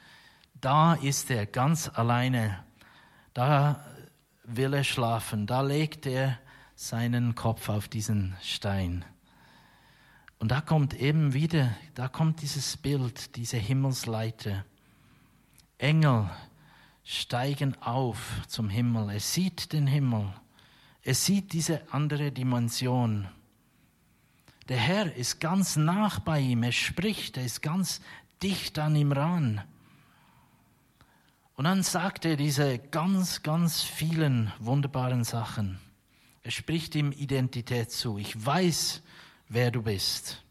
Da 0.61 0.93
ist 0.93 1.31
er 1.31 1.47
ganz 1.47 1.89
alleine. 1.91 2.63
Da 3.33 3.83
will 4.43 4.75
er 4.75 4.83
schlafen. 4.83 5.47
Da 5.47 5.61
legt 5.61 6.05
er 6.05 6.37
seinen 6.75 7.33
Kopf 7.33 7.69
auf 7.69 7.87
diesen 7.87 8.35
Stein. 8.43 9.03
Und 10.43 10.49
da 10.49 10.59
kommt 10.59 10.93
eben 10.93 11.33
wieder, 11.33 11.73
da 11.95 12.09
kommt 12.09 12.41
dieses 12.41 12.75
Bild, 12.75 13.37
diese 13.37 13.55
Himmelsleiter. 13.55 14.65
Engel 15.77 16.29
steigen 17.05 17.81
auf 17.81 18.41
zum 18.49 18.67
Himmel. 18.67 19.09
Er 19.09 19.21
sieht 19.21 19.71
den 19.71 19.87
Himmel. 19.87 20.33
Er 21.01 21.15
sieht 21.15 21.53
diese 21.53 21.89
andere 21.93 22.33
Dimension. 22.33 23.29
Der 24.67 24.75
Herr 24.75 25.15
ist 25.15 25.39
ganz 25.39 25.77
nach 25.77 26.19
bei 26.19 26.41
ihm, 26.41 26.63
er 26.63 26.73
spricht, 26.73 27.37
er 27.37 27.45
ist 27.45 27.61
ganz 27.61 28.01
dicht 28.41 28.77
an 28.79 28.97
ihm 28.97 29.13
ran. 29.13 29.61
Und 31.55 31.63
dann 31.63 31.83
sagt 31.83 32.25
er 32.25 32.35
diese 32.35 32.79
ganz, 32.79 33.43
ganz 33.43 33.81
vielen 33.81 34.51
wunderbaren 34.59 35.23
Sachen. 35.23 35.79
Er 36.41 36.51
spricht 36.51 36.95
ihm 36.95 37.13
Identität 37.13 37.93
zu. 37.93 38.17
Ich 38.17 38.45
weiß, 38.45 39.03
wer 39.47 39.71
du 39.71 39.81
bist. 39.81 40.43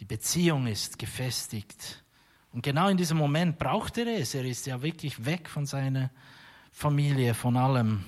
Die 0.00 0.04
Beziehung 0.04 0.66
ist 0.66 0.98
gefestigt. 0.98 2.02
Und 2.52 2.62
genau 2.62 2.88
in 2.88 2.96
diesem 2.96 3.18
Moment 3.18 3.58
braucht 3.58 3.98
er 3.98 4.06
es. 4.06 4.34
Er 4.34 4.44
ist 4.44 4.66
ja 4.66 4.82
wirklich 4.82 5.24
weg 5.24 5.48
von 5.48 5.66
seiner 5.66 6.10
Familie, 6.70 7.34
von 7.34 7.56
allem. 7.56 8.04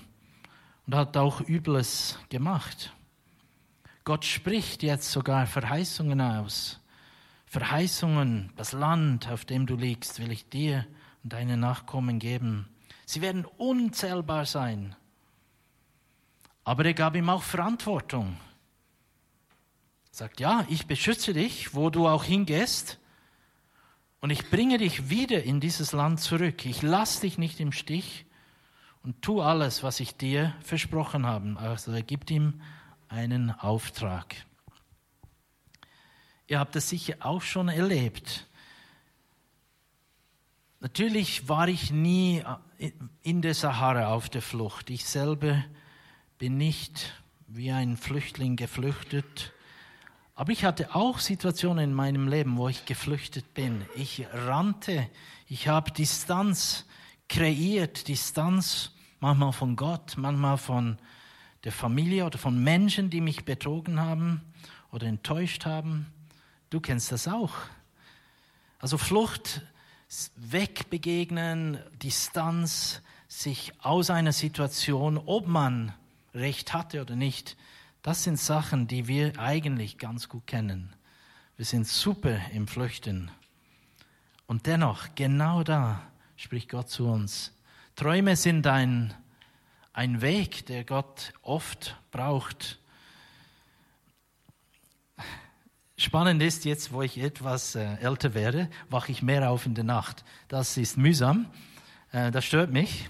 Und 0.87 0.95
hat 0.95 1.17
auch 1.17 1.41
Übles 1.41 2.19
gemacht. 2.29 2.93
Gott 4.05 4.25
spricht 4.25 4.83
jetzt 4.83 5.11
sogar 5.11 5.47
Verheißungen 5.47 6.21
aus. 6.21 6.81
Verheißungen, 7.47 8.53
das 8.57 8.73
Land, 8.73 9.29
auf 9.29 9.45
dem 9.45 9.67
du 9.67 9.75
liegst, 9.75 10.21
will 10.21 10.31
ich 10.31 10.49
dir 10.49 10.87
und 11.25 11.33
deine 11.33 11.57
Nachkommen 11.57 12.19
geben. 12.19 12.69
Sie 13.05 13.21
werden 13.21 13.45
unzählbar 13.45 14.47
sein. 14.47 14.95
Aber 16.63 16.85
er 16.85 16.95
gab 16.95 17.17
ihm 17.17 17.31
auch 17.31 17.43
Verantwortung. 17.43 18.37
Sagt, 20.17 20.41
ja, 20.41 20.65
ich 20.71 20.87
beschütze 20.87 21.35
dich, 21.35 21.75
wo 21.75 21.91
du 21.91 22.09
auch 22.09 22.25
hingehst, 22.25 22.99
und 24.23 24.31
ich 24.31 24.49
bringe 24.49 24.79
dich 24.79 25.11
wieder 25.11 25.43
in 25.43 25.61
dieses 25.61 25.93
Land 25.93 26.21
zurück. 26.21 26.65
Ich 26.65 26.81
lasse 26.81 27.21
dich 27.21 27.37
nicht 27.37 27.61
im 27.61 27.71
Stich 27.71 28.25
und 29.03 29.21
tu 29.21 29.43
alles, 29.43 29.83
was 29.83 30.01
ich 30.01 30.17
dir 30.17 30.55
versprochen 30.63 31.27
habe. 31.27 31.59
Also 31.59 31.93
er 31.93 32.03
gibt 32.03 32.31
ihm 32.31 32.63
einen 33.09 33.51
Auftrag. 33.51 34.35
Ihr 36.47 36.61
habt 36.61 36.75
das 36.77 36.89
sicher 36.89 37.17
auch 37.21 37.43
schon 37.43 37.69
erlebt. 37.69 38.47
Natürlich 40.81 41.47
war 41.47 41.69
ich 41.69 41.91
nie 41.91 42.43
in 43.21 43.43
der 43.43 43.53
Sahara 43.53 44.15
auf 44.15 44.31
der 44.31 44.41
Flucht. 44.41 44.89
Ich 44.89 45.05
selber 45.05 45.63
bin 46.39 46.57
nicht 46.57 47.23
wie 47.49 47.71
ein 47.71 47.99
Flüchtling 47.99 48.57
geflüchtet. 48.57 49.53
Aber 50.39 50.53
ich 50.53 50.65
hatte 50.65 50.95
auch 50.95 51.19
Situationen 51.19 51.85
in 51.85 51.95
meinem 51.95 52.29
Leben, 52.29 52.59
wo 52.59 52.69
ich 52.69 52.85
geflüchtet 52.85 53.55
bin. 53.55 53.87
Ich 53.95 54.27
rannte, 54.33 55.09
ich 55.49 55.67
habe 55.67 55.91
Distanz 55.91 56.85
kreiert, 57.27 58.07
Distanz 58.07 58.93
manchmal 59.19 59.53
von 59.53 59.77
Gott, 59.77 60.19
manchmal 60.19 60.59
von 60.59 60.99
der 61.65 61.73
Familie 61.73 62.27
oder 62.27 62.37
von 62.37 62.63
Menschen, 62.63 63.09
die 63.09 63.23
mich 63.23 63.47
betrogen 63.47 63.99
haben 63.99 64.43
oder 64.93 65.07
enttäuscht 65.07 65.65
haben. 65.65 66.07
Du 66.69 66.81
kennst 66.81 67.13
das 67.13 67.27
auch. 67.29 67.55
Also 68.79 68.99
Flucht, 68.99 69.63
wegbegegnen, 70.37 71.79
Distanz, 72.03 73.01
sich 73.27 73.73
aus 73.83 74.11
einer 74.11 74.33
Situation, 74.33 75.17
ob 75.17 75.49
man 75.49 75.95
recht 76.35 76.75
hatte 76.75 77.01
oder 77.01 77.17
nicht, 77.17 77.57
das 78.07 78.23
sind 78.23 78.39
Sachen, 78.39 78.87
die 78.87 79.09
wir 79.09 79.37
eigentlich 79.37 79.99
ganz 79.99 80.29
gut 80.29 80.47
kennen. 80.47 80.95
Wir 81.57 81.65
sind 81.65 81.89
super 81.89 82.39
im 82.53 82.69
Flüchten. 82.69 83.33
Und 84.47 84.69
dennoch, 84.69 85.09
genau 85.17 85.65
da 85.65 86.01
spricht 86.37 86.69
Gott 86.69 86.89
zu 86.89 87.09
uns. 87.09 87.53
Träume 87.97 88.37
sind 88.37 88.65
ein 88.69 89.13
ein 89.93 90.21
Weg, 90.21 90.67
der 90.67 90.85
Gott 90.85 91.33
oft 91.43 91.97
braucht. 92.13 92.79
Spannend 95.97 96.41
ist, 96.45 96.65
jetzt 96.65 96.93
wo 96.93 97.03
ich 97.03 97.19
etwas 97.19 97.75
äh, 97.75 97.97
älter 97.97 98.35
werde, 98.35 98.71
wache 98.89 99.11
ich 99.11 99.21
mehr 99.21 99.51
auf 99.51 99.67
in 99.67 99.75
der 99.75 99.83
Nacht. 99.83 100.25
Das 100.47 100.77
ist 100.77 100.97
mühsam, 100.97 101.47
äh, 102.13 102.31
das 102.31 102.45
stört 102.45 102.71
mich. 102.71 103.09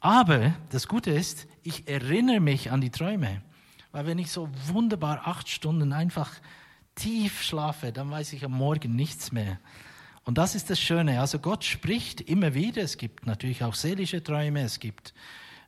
Aber 0.00 0.54
das 0.70 0.88
Gute 0.88 1.10
ist, 1.10 1.46
ich 1.64 1.86
erinnere 1.86 2.40
mich 2.40 2.70
an 2.70 2.80
die 2.80 2.90
Träume. 2.90 3.42
Weil 3.98 4.06
wenn 4.06 4.18
ich 4.20 4.30
so 4.30 4.48
wunderbar 4.68 5.26
acht 5.26 5.48
Stunden 5.48 5.92
einfach 5.92 6.30
tief 6.94 7.42
schlafe, 7.42 7.90
dann 7.90 8.12
weiß 8.12 8.32
ich 8.32 8.44
am 8.44 8.52
Morgen 8.52 8.94
nichts 8.94 9.32
mehr. 9.32 9.58
Und 10.22 10.38
das 10.38 10.54
ist 10.54 10.70
das 10.70 10.78
Schöne. 10.78 11.20
Also 11.20 11.40
Gott 11.40 11.64
spricht 11.64 12.20
immer 12.20 12.54
wieder. 12.54 12.80
Es 12.80 12.96
gibt 12.96 13.26
natürlich 13.26 13.64
auch 13.64 13.74
seelische 13.74 14.22
Träume, 14.22 14.60
es 14.60 14.78
gibt 14.78 15.14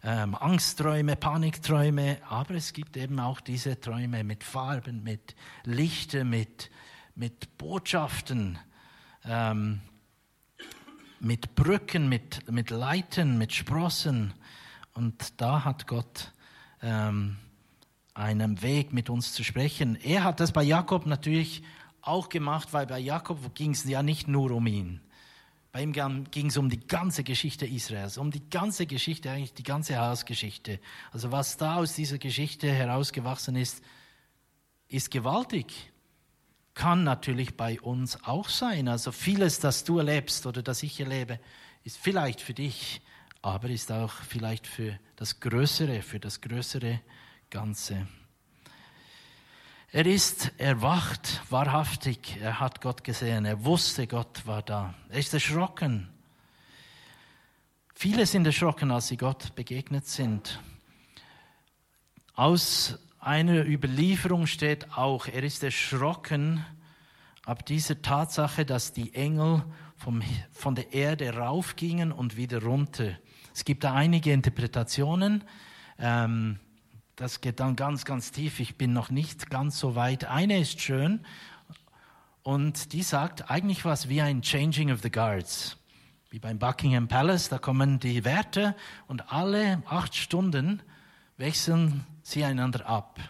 ähm, 0.05 0.37
Angstträume, 0.37 1.17
Panikträume, 1.17 2.19
aber 2.29 2.55
es 2.55 2.73
gibt 2.73 2.97
eben 2.97 3.19
auch 3.19 3.41
diese 3.41 3.81
Träume 3.81 4.23
mit 4.23 4.45
Farben, 4.45 5.03
mit 5.03 5.35
Lichter, 5.65 6.23
mit, 6.23 6.71
mit 7.17 7.59
Botschaften, 7.59 8.61
ähm, 9.25 9.81
mit 11.19 11.57
Brücken, 11.57 12.09
mit, 12.09 12.49
mit 12.49 12.71
Leiten, 12.71 13.39
mit 13.39 13.53
Sprossen. 13.53 14.33
Und 14.93 15.41
da 15.41 15.65
hat 15.65 15.89
Gott 15.89 16.31
ähm, 16.81 17.37
einen 18.15 18.63
Weg 18.63 18.93
mit 18.93 19.11
uns 19.11 19.33
zu 19.33 19.45
sprechen. 19.45 19.97
Er 20.03 20.25
hat 20.25 20.41
das 20.41 20.53
bei 20.53 20.63
Jakob 20.63 21.07
natürlich 21.07 21.63
auch 22.03 22.29
gemacht, 22.29 22.73
weil 22.73 22.87
bei 22.87 22.99
Jakob 22.99 23.55
ging 23.55 23.73
es 23.73 23.85
ja 23.85 24.03
nicht 24.03 24.29
nur 24.29 24.51
um 24.51 24.67
ihn. 24.67 25.01
Bei 25.73 25.83
ihm 25.83 25.93
ging 25.93 26.47
es 26.47 26.57
um 26.57 26.69
die 26.69 26.85
ganze 26.85 27.23
Geschichte 27.23 27.65
Israels, 27.65 28.19
um 28.19 28.33
die 28.33 28.49
ganze 28.51 28.87
Geschichte, 28.87 29.31
eigentlich 29.31 29.55
die 29.55 29.63
ganze 29.63 29.99
Hausgeschichte. 29.99 30.81
Also 31.13 31.31
was 31.31 31.57
da 31.57 31.77
aus 31.77 31.95
dieser 31.95 32.19
Geschichte 32.19 32.71
herausgewachsen 32.73 33.55
ist, 33.55 33.81
ist 34.89 35.13
gewaltig. 35.13 35.93
Kann 36.75 37.05
natürlich 37.05 37.57
bei 37.57 37.81
uns 37.81 38.25
auch 38.25 38.49
sein. 38.49 38.89
Also 38.89 39.13
vieles, 39.13 39.61
das 39.61 39.85
du 39.85 39.99
erlebst 39.99 40.47
oder 40.47 40.63
das 40.63 40.83
ich 40.83 40.99
erlebe, 40.99 41.39
ist 41.85 41.99
vielleicht 41.99 42.41
für 42.41 42.55
dich, 42.55 43.01
aber 43.41 43.71
ist 43.71 43.93
auch 43.93 44.13
vielleicht 44.13 44.67
für 44.67 44.99
das 45.15 45.39
Größere, 45.39 46.03
für 46.03 46.19
das 46.19 46.41
größere 46.41 47.01
Ganze. 47.51 48.07
Er 49.91 50.07
ist 50.07 50.53
erwacht, 50.59 51.43
wahrhaftig, 51.51 52.39
er 52.41 52.61
hat 52.61 52.81
Gott 52.81 53.03
gesehen, 53.03 53.45
er 53.45 53.65
wusste, 53.65 54.07
Gott 54.07 54.47
war 54.47 54.63
da. 54.63 54.95
Er 55.09 55.19
ist 55.19 55.35
erschrocken. 55.35 56.09
Viele 57.93 58.25
sind 58.25 58.47
erschrocken, 58.47 58.93
als 58.93 59.09
sie 59.09 59.17
Gott 59.17 59.57
begegnet 59.57 60.07
sind. 60.07 60.61
Aus 62.35 63.01
einer 63.19 63.67
Überlieferung 63.67 64.47
steht 64.47 64.97
auch, 64.97 65.27
er 65.27 65.43
ist 65.43 65.65
erschrocken 65.65 66.65
ab 67.45 67.67
dieser 67.67 68.01
Tatsache, 68.01 68.65
dass 68.65 68.93
die 68.93 69.13
Engel 69.13 69.65
vom, 69.97 70.23
von 70.53 70.77
der 70.77 70.93
Erde 70.93 71.35
raufgingen 71.35 72.13
und 72.13 72.37
wieder 72.37 72.63
runter. 72.63 73.19
Es 73.53 73.65
gibt 73.65 73.83
da 73.83 73.93
einige 73.93 74.33
Interpretationen. 74.33 75.43
Ähm, 75.99 76.61
das 77.21 77.43
geht 77.43 77.61
dann 77.61 77.77
ganz, 77.77 78.07
ganz 78.07 78.33
tief. 78.33 78.61
Ich 78.61 78.77
bin 78.77 78.95
noch 78.95 79.11
nicht 79.11 79.51
ganz 79.51 79.79
so 79.79 79.95
weit. 79.95 80.25
Eine 80.25 80.59
ist 80.59 80.81
schön 80.81 81.21
und 82.43 82.95
die 82.95 83.03
sagt 83.03 83.51
eigentlich 83.51 83.85
was 83.85 84.09
wie 84.09 84.23
ein 84.23 84.41
Changing 84.41 84.91
of 84.91 85.03
the 85.03 85.11
Guards. 85.11 85.77
Wie 86.31 86.39
beim 86.39 86.59
Buckingham 86.59 87.09
Palace, 87.09 87.51
da 87.51 87.59
kommen 87.59 87.99
die 88.01 88.25
Werte 88.25 88.75
und 89.07 89.31
alle 89.31 89.83
acht 89.85 90.17
Stunden 90.17 90.81
wechseln 91.37 92.07
sie 92.23 92.43
einander 92.43 92.87
ab. 92.89 93.21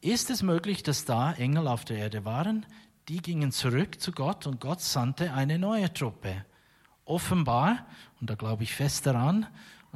Ist 0.00 0.28
es 0.30 0.42
möglich, 0.42 0.82
dass 0.82 1.04
da 1.04 1.34
Engel 1.34 1.68
auf 1.68 1.84
der 1.84 1.98
Erde 1.98 2.24
waren? 2.24 2.66
Die 3.06 3.18
gingen 3.18 3.52
zurück 3.52 4.00
zu 4.00 4.10
Gott 4.10 4.44
und 4.44 4.60
Gott 4.60 4.80
sandte 4.80 5.32
eine 5.32 5.60
neue 5.60 5.92
Truppe. 5.94 6.44
Offenbar, 7.04 7.86
und 8.20 8.28
da 8.28 8.34
glaube 8.34 8.64
ich 8.64 8.74
fest 8.74 9.06
daran, 9.06 9.46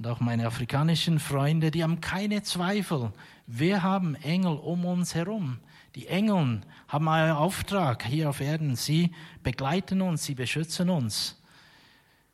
und 0.00 0.06
auch 0.06 0.20
meine 0.20 0.46
afrikanischen 0.46 1.18
Freunde, 1.18 1.70
die 1.70 1.82
haben 1.82 2.00
keine 2.00 2.42
Zweifel. 2.42 3.12
Wir 3.46 3.82
haben 3.82 4.14
Engel 4.14 4.56
um 4.56 4.86
uns 4.86 5.14
herum. 5.14 5.58
Die 5.94 6.06
Engel 6.06 6.62
haben 6.88 7.06
einen 7.06 7.32
Auftrag 7.32 8.06
hier 8.06 8.30
auf 8.30 8.40
Erden. 8.40 8.76
Sie 8.76 9.12
begleiten 9.42 10.00
uns, 10.00 10.24
sie 10.24 10.34
beschützen 10.34 10.88
uns. 10.88 11.38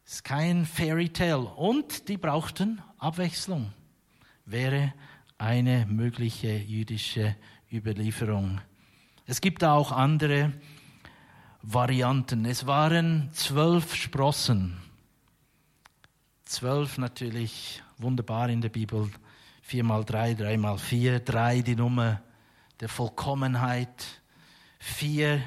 Es 0.05 0.13
ist 0.13 0.25
kein 0.25 0.65
Fairy 0.65 1.09
Tale. 1.09 1.41
Und 1.41 2.09
die 2.09 2.17
brauchten 2.17 2.81
Abwechslung. 2.99 3.73
Wäre 4.45 4.95
eine 5.37 5.87
mögliche 5.87 6.57
jüdische 6.57 7.35
Überlieferung. 7.73 8.61
Es 9.27 9.41
gibt 9.41 9.65
auch 9.65 9.91
andere 9.91 10.53
Varianten. 11.63 12.45
Es 12.45 12.69
waren 12.69 13.29
zwölf 13.33 13.97
Sprossen 13.97 14.86
Zwölf 16.47 16.97
natürlich 16.97 17.83
wunderbar 17.99 18.49
in 18.51 18.61
der 18.61 18.69
Bibel. 18.69 19.11
Vier 19.63 19.83
mal 19.83 20.05
drei, 20.05 20.33
drei 20.33 20.57
mal 20.57 20.79
vier. 20.79 21.19
Drei 21.19 21.61
die 21.61 21.75
Nummer 21.75 22.23
der 22.79 22.89
Vollkommenheit. 22.89 24.23
Vier 24.79 25.43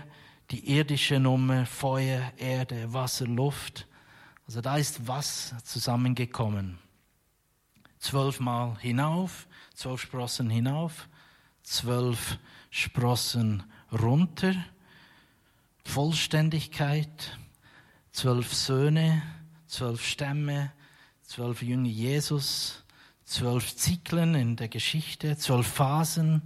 die 0.52 0.76
irdische 0.76 1.18
Nummer. 1.18 1.66
Feuer, 1.66 2.34
Erde, 2.36 2.92
Wasser, 2.92 3.28
Luft. 3.28 3.88
Also 4.46 4.60
da 4.60 4.76
ist 4.76 5.08
was 5.08 5.56
zusammengekommen. 5.64 6.78
Zwölfmal 8.00 8.78
hinauf, 8.80 9.48
zwölf 9.74 10.02
Sprossen 10.02 10.50
hinauf, 10.50 11.08
zwölf 11.64 12.38
Sprossen 12.72 13.64
runter. 13.90 14.54
Vollständigkeit, 15.86 17.40
zwölf 18.12 18.54
Söhne, 18.54 19.22
zwölf 19.66 20.06
Stämme, 20.06 20.74
zwölf 21.30 21.62
Jünger 21.62 21.90
Jesus, 21.90 22.84
zwölf 23.24 23.76
Zyklen 23.76 24.34
in 24.34 24.56
der 24.56 24.68
Geschichte, 24.68 25.38
zwölf 25.38 25.68
Phasen. 25.68 26.42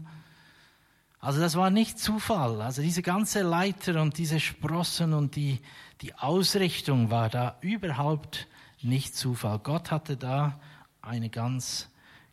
Also 1.20 1.40
das 1.40 1.56
war 1.56 1.70
nicht 1.70 1.98
Zufall. 2.00 2.62
Also 2.62 2.82
diese 2.82 3.02
ganze 3.02 3.44
Leiter 3.44 4.02
und 4.02 4.18
diese 4.18 4.42
Sprossen 4.42 5.14
und 5.14 5.38
die, 5.38 5.62
die 6.02 6.14
Ausrichtung 6.16 7.10
war 7.10 7.30
da 7.30 7.56
überhaupt 7.62 8.50
nicht 8.82 9.16
Zufall. 9.16 9.60
Gott 9.60 9.90
hatte 9.90 10.18
da 10.18 10.60
eine 11.02 11.30
ganz 11.30 11.88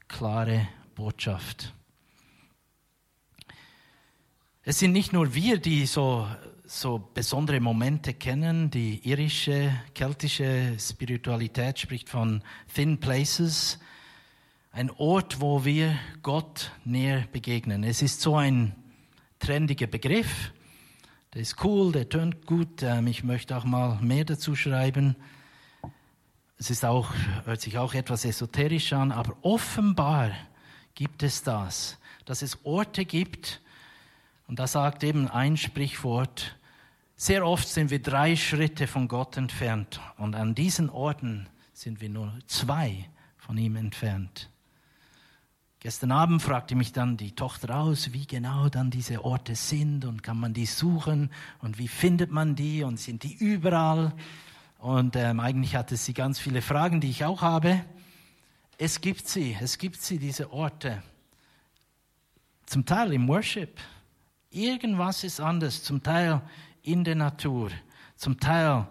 klare 0.09 0.67
Botschaft. 0.97 1.73
Es 4.65 4.81
sind 4.81 4.91
nicht 4.91 5.13
nur 5.13 5.35
wir, 5.35 5.59
die 5.59 5.87
so 5.87 6.27
so 6.73 7.11
besondere 7.15 7.59
Momente 7.59 8.15
kennen. 8.15 8.71
Die 8.71 9.01
irische, 9.03 9.73
keltische 9.93 10.77
Spiritualität 10.79 11.81
spricht 11.81 12.09
von 12.09 12.43
Thin 12.73 13.01
Places, 13.01 13.81
ein 14.71 14.89
Ort, 14.93 15.41
wo 15.41 15.65
wir 15.65 15.99
Gott 16.23 16.71
näher 16.85 17.25
begegnen. 17.33 17.83
Es 17.83 18.03
ist 18.03 18.21
so 18.21 18.37
ein 18.37 18.77
trendiger 19.41 19.89
Begriff. 19.89 20.53
Der 21.35 21.43
ist 21.43 21.57
cool, 21.65 21.91
der 21.91 22.09
tönt 22.09 22.47
gut. 22.47 22.85
Ähm, 22.85 23.09
ich 23.09 23.25
möchte 23.25 23.57
auch 23.57 23.65
mal 23.65 23.99
mehr 24.01 24.25
dazu 24.25 24.55
schreiben. 24.55 25.17
Es 26.57 26.71
ist 26.71 26.85
auch, 26.85 27.13
hört 27.47 27.61
sich 27.61 27.79
auch 27.79 27.95
etwas 27.95 28.25
esoterisch 28.25 28.93
an, 28.93 29.11
aber 29.11 29.37
offenbar 29.43 30.31
gibt 30.95 31.25
es 31.25 31.43
das, 31.43 31.99
dass 32.27 32.43
es 32.43 32.65
Orte 32.65 33.05
gibt, 33.05 33.61
und 34.47 34.59
da 34.59 34.67
sagt 34.67 35.05
eben 35.05 35.29
ein 35.29 35.57
Sprichwort, 35.57 36.57
sehr 37.21 37.47
oft 37.47 37.69
sind 37.69 37.91
wir 37.91 38.01
drei 38.01 38.35
Schritte 38.35 38.87
von 38.87 39.07
Gott 39.07 39.37
entfernt 39.37 40.01
und 40.17 40.35
an 40.35 40.55
diesen 40.55 40.89
Orten 40.89 41.51
sind 41.75 42.01
wir 42.01 42.09
nur 42.09 42.33
zwei 42.47 43.11
von 43.37 43.59
ihm 43.59 43.77
entfernt. 43.77 44.49
Gestern 45.81 46.13
Abend 46.13 46.41
fragte 46.41 46.75
mich 46.75 46.95
dann 46.95 47.19
die 47.19 47.33
Tochter 47.33 47.77
aus, 47.77 48.15
wie 48.15 48.27
genau 48.27 48.71
dann 48.71 48.91
diese 48.91 49.23
Orte 49.23 49.55
sind 49.55 50.07
und 50.07 50.23
kann 50.23 50.41
man 50.41 50.55
die 50.55 50.65
suchen 50.65 51.31
und 51.59 51.77
wie 51.77 51.89
findet 51.89 52.31
man 52.31 52.57
die 52.57 52.85
und 52.85 52.99
sind 52.99 53.23
die 53.23 53.35
überall? 53.35 54.15
Und 54.79 55.15
ähm, 55.15 55.41
eigentlich 55.41 55.77
hatte 55.77 55.99
sie 55.99 56.15
ganz 56.15 56.39
viele 56.39 56.63
Fragen, 56.63 57.03
die 57.03 57.11
ich 57.11 57.27
auch 57.27 57.43
habe. 57.43 57.85
Es 58.79 59.03
gibt 59.03 59.29
sie, 59.29 59.55
es 59.61 59.77
gibt 59.77 60.01
sie, 60.01 60.19
diese 60.19 60.55
Orte. 60.55 61.03
Zum 62.65 62.87
Teil 62.87 63.13
im 63.13 63.29
Worship. 63.29 63.79
Irgendwas 64.51 65.23
ist 65.23 65.39
anders. 65.39 65.83
Zum 65.83 66.03
Teil 66.03 66.41
in 66.83 67.05
der 67.05 67.15
Natur. 67.15 67.71
Zum 68.17 68.39
Teil 68.39 68.87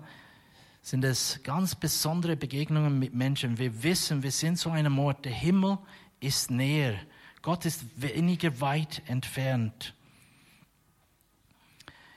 sind 0.81 1.03
es 1.03 1.39
ganz 1.43 1.75
besondere 1.75 2.35
Begegnungen 2.35 2.97
mit 2.97 3.13
Menschen. 3.13 3.57
Wir 3.57 3.83
wissen, 3.83 4.23
wir 4.23 4.31
sind 4.31 4.57
zu 4.57 4.71
einem 4.71 4.97
Ort, 4.99 5.25
der 5.25 5.33
Himmel 5.33 5.77
ist 6.19 6.51
näher. 6.51 6.95
Gott 7.41 7.65
ist 7.65 7.83
weniger 8.01 8.59
weit 8.59 9.01
entfernt. 9.07 9.93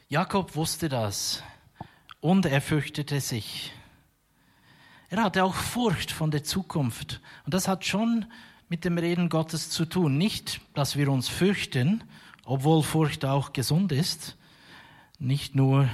Jakob 0.08 0.56
wusste 0.56 0.88
das 0.88 1.42
und 2.20 2.46
er 2.46 2.61
fürchtete 2.61 3.20
sich. 3.20 3.72
Er 5.11 5.24
hatte 5.24 5.44
auch 5.44 5.54
Furcht 5.54 6.11
von 6.11 6.30
der 6.30 6.42
Zukunft. 6.42 7.20
Und 7.44 7.52
das 7.52 7.68
hat 7.68 7.85
schon 7.85 8.24
mit 8.68 8.87
dem 8.87 8.96
Reden 8.96 9.28
Gottes 9.28 9.68
zu 9.68 9.85
tun. 9.85 10.16
Nicht, 10.16 10.62
dass 10.72 10.96
wir 10.96 11.11
uns 11.11 11.28
fürchten, 11.28 12.02
obwohl 12.44 12.82
Furcht 12.82 13.26
auch 13.26 13.52
gesund 13.52 13.92
ist, 13.92 14.38
nicht 15.22 15.54
nur, 15.54 15.88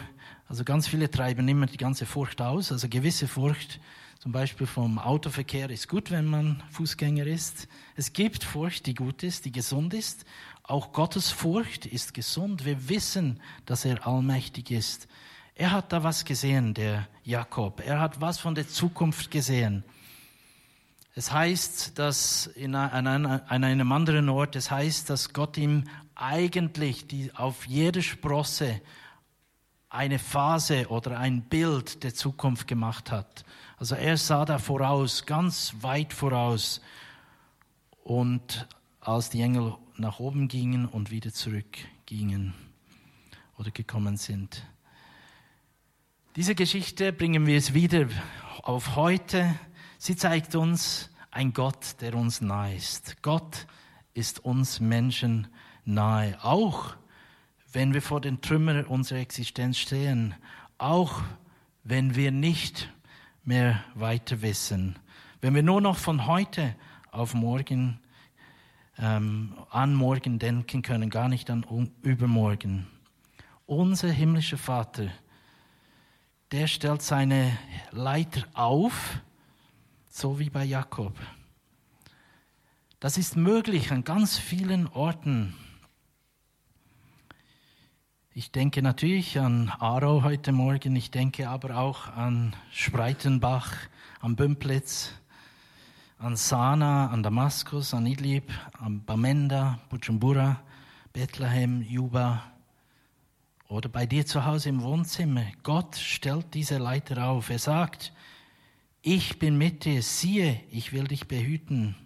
also 0.49 0.65
ganz 0.65 0.89
viele 0.89 1.11
treiben 1.11 1.47
immer 1.49 1.67
die 1.67 1.77
ganze 1.77 2.07
Furcht 2.07 2.41
aus, 2.41 2.73
also 2.73 2.89
gewisse 2.89 3.29
Furcht, 3.29 3.79
zum 4.19 4.33
Beispiel 4.33 4.67
vom 4.67 4.99
Autoverkehr 4.99 5.71
ist 5.71 5.87
gut, 5.87 6.11
wenn 6.11 6.27
man 6.27 6.63
Fußgänger 6.73 7.27
ist. 7.27 7.69
Es 7.95 8.13
gibt 8.13 8.43
Furcht, 8.43 8.87
die 8.87 8.95
gut 8.95 9.23
ist, 9.23 9.45
die 9.45 9.53
gesund 9.53 9.95
ist, 9.95 10.25
Auch 10.65 10.93
Gottes 10.93 11.31
Furcht 11.31 11.87
ist 11.87 12.13
gesund. 12.13 12.67
Wir 12.67 12.89
wissen, 12.89 13.41
dass 13.65 13.85
er 13.85 14.07
allmächtig 14.07 14.71
ist. 14.71 15.09
Er 15.55 15.71
hat 15.71 15.93
da 15.93 16.03
was 16.03 16.25
gesehen, 16.25 16.75
der 16.75 17.09
Jakob. 17.25 17.81
Er 17.87 18.01
hat 18.01 18.21
was 18.21 18.39
von 18.39 18.55
der 18.55 18.69
Zukunft 18.69 19.31
gesehen. 19.31 19.83
Es 21.15 21.33
heißt, 21.33 21.99
dass 21.99 22.49
in, 22.49 22.75
an, 22.75 23.07
an 23.07 23.65
einem 23.65 23.93
anderen 23.93 24.29
Ort, 24.29 24.57
es 24.57 24.71
heißt, 24.71 25.09
dass 25.09 25.33
Gott 25.33 25.57
ihm 25.57 25.85
eigentlich 26.15 27.07
die, 27.07 27.35
auf 27.35 27.67
jede 27.67 28.03
Sprosse 28.03 28.81
eine 29.91 30.19
Phase 30.19 30.89
oder 30.89 31.19
ein 31.19 31.43
Bild 31.43 32.03
der 32.05 32.15
Zukunft 32.15 32.67
gemacht 32.67 33.11
hat. 33.11 33.45
Also 33.79 33.95
er 33.95 34.17
sah 34.17 34.45
da 34.45 34.59
voraus, 34.59 35.25
ganz 35.25 35.75
weit 35.81 36.13
voraus. 36.13 36.81
Und 38.05 38.67
als 39.01 39.31
die 39.31 39.41
Engel 39.41 39.75
nach 39.97 40.19
oben 40.19 40.49
gingen 40.49 40.87
und 40.87 41.11
wieder 41.11 41.33
zurückgingen 41.33 42.55
oder 43.57 43.71
gekommen 43.71 44.17
sind. 44.17 44.65
Diese 46.37 46.55
Geschichte 46.55 47.13
bringen 47.13 47.47
wir 47.47 47.57
es 47.57 47.75
wieder 47.75 48.07
auf 48.63 48.97
heute. 48.97 49.55
Sie 49.99 50.15
zeigt 50.15 50.55
uns 50.55 51.11
ein 51.31 51.53
Gott, 51.53 52.01
der 52.01 52.15
uns 52.15 52.41
nahe 52.41 52.77
ist. 52.77 53.23
Gott 53.23 53.67
ist 54.15 54.45
uns 54.45 54.81
Menschen 54.81 55.49
nahe, 55.85 56.39
auch 56.43 56.95
wenn 57.73 57.95
wir 57.95 58.03
vor 58.03 58.21
den 58.21 58.41
Trümmern 58.41 58.85
unserer 58.85 59.19
Existenz 59.19 59.79
stehen, 59.79 60.35
auch 60.79 61.23
wenn 61.85 62.15
wir 62.15 62.31
nicht 62.31 62.93
mehr 63.45 63.83
weiter 63.95 64.43
wissen, 64.43 64.99
wenn 65.41 65.55
wir 65.55 65.63
nur 65.63 65.81
noch 65.81 65.97
von 65.97 66.27
heute 66.27 66.75
auf 67.11 67.35
morgen 67.35 68.01
ähm, 68.99 69.55
an 69.71 69.95
morgen 69.95 70.39
denken 70.39 70.83
können, 70.83 71.11
gar 71.11 71.29
nicht 71.29 71.51
an 71.51 71.65
übermorgen. 72.03 72.87
Unser 73.67 74.11
himmlischer 74.11 74.59
Vater, 74.59 75.09
der 76.51 76.67
stellt 76.67 77.03
seine 77.03 77.57
Leiter 77.91 78.43
auf, 78.55 79.21
so 80.11 80.39
wie 80.39 80.51
bei 80.51 80.65
Jakob. 80.65 81.15
Das 82.99 83.19
ist 83.19 83.37
möglich 83.37 83.93
an 83.93 84.03
ganz 84.03 84.39
vielen 84.39 84.89
Orten. 84.89 85.55
Ich 88.39 88.53
denke 88.53 88.83
natürlich 88.83 89.37
an 89.41 89.69
Aarau 89.81 90.23
heute 90.23 90.53
Morgen, 90.53 90.95
ich 90.95 91.11
denke 91.11 91.49
aber 91.49 91.77
auch 91.77 92.07
an 92.07 92.55
Spreitenbach, 92.71 93.75
an 94.21 94.37
Bümplitz, 94.37 95.13
an 96.21 96.37
Sana, 96.37 97.09
an 97.09 97.25
Damaskus, 97.25 97.95
an 97.95 98.07
Idlib, 98.07 98.53
an 98.79 99.05
Bamenda, 99.05 99.81
Bujumbura, 99.91 100.61
Bethlehem, 101.13 101.83
Juba 101.83 102.45
oder 103.67 103.89
bei 103.89 104.07
dir 104.07 104.25
zu 104.25 104.45
Hause 104.45 104.69
im 104.69 104.85
Wohnzimmer. 104.85 105.43
Gott 105.65 105.97
stellt 105.97 106.55
diese 106.55 106.79
Leiter 106.79 107.27
auf. 107.27 107.51
Er 107.51 107.59
sagt, 107.59 108.13
ich 109.03 109.41
bin 109.41 109.59
mit 109.59 109.85
dir, 109.85 110.01
siehe, 110.01 110.61
ich 110.71 110.93
will 110.93 111.09
dich 111.09 111.27
behüten. 111.27 111.97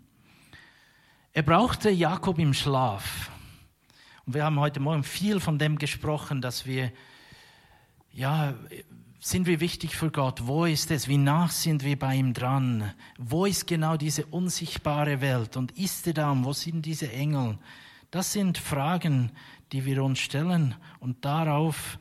Er 1.34 1.42
brauchte 1.42 1.90
Jakob 1.90 2.38
im 2.38 2.54
Schlaf. 2.54 3.30
Und 4.26 4.34
wir 4.34 4.44
haben 4.44 4.60
heute 4.60 4.78
Morgen 4.78 5.02
viel 5.02 5.40
von 5.40 5.58
dem 5.58 5.78
gesprochen, 5.78 6.40
dass 6.40 6.64
wir 6.66 6.92
ja, 8.12 8.54
sind 9.20 9.46
wir 9.46 9.60
wichtig 9.60 9.96
für 9.96 10.10
Gott? 10.10 10.46
Wo 10.46 10.64
ist 10.64 10.90
es? 10.90 11.08
Wie 11.08 11.16
nach 11.16 11.50
sind 11.50 11.82
wir 11.82 11.98
bei 11.98 12.16
ihm 12.16 12.34
dran? 12.34 12.92
Wo 13.18 13.46
ist 13.46 13.66
genau 13.66 13.96
diese 13.96 14.26
unsichtbare 14.26 15.20
Welt? 15.20 15.56
Und 15.56 15.72
ist 15.78 16.06
er 16.06 16.12
da? 16.12 16.30
Und 16.30 16.44
wo 16.44 16.52
sind 16.52 16.84
diese 16.84 17.10
Engel? 17.10 17.58
Das 18.10 18.32
sind 18.32 18.58
Fragen, 18.58 19.32
die 19.72 19.86
wir 19.86 20.04
uns 20.04 20.18
stellen. 20.18 20.74
Und 21.00 21.24
darauf 21.24 21.98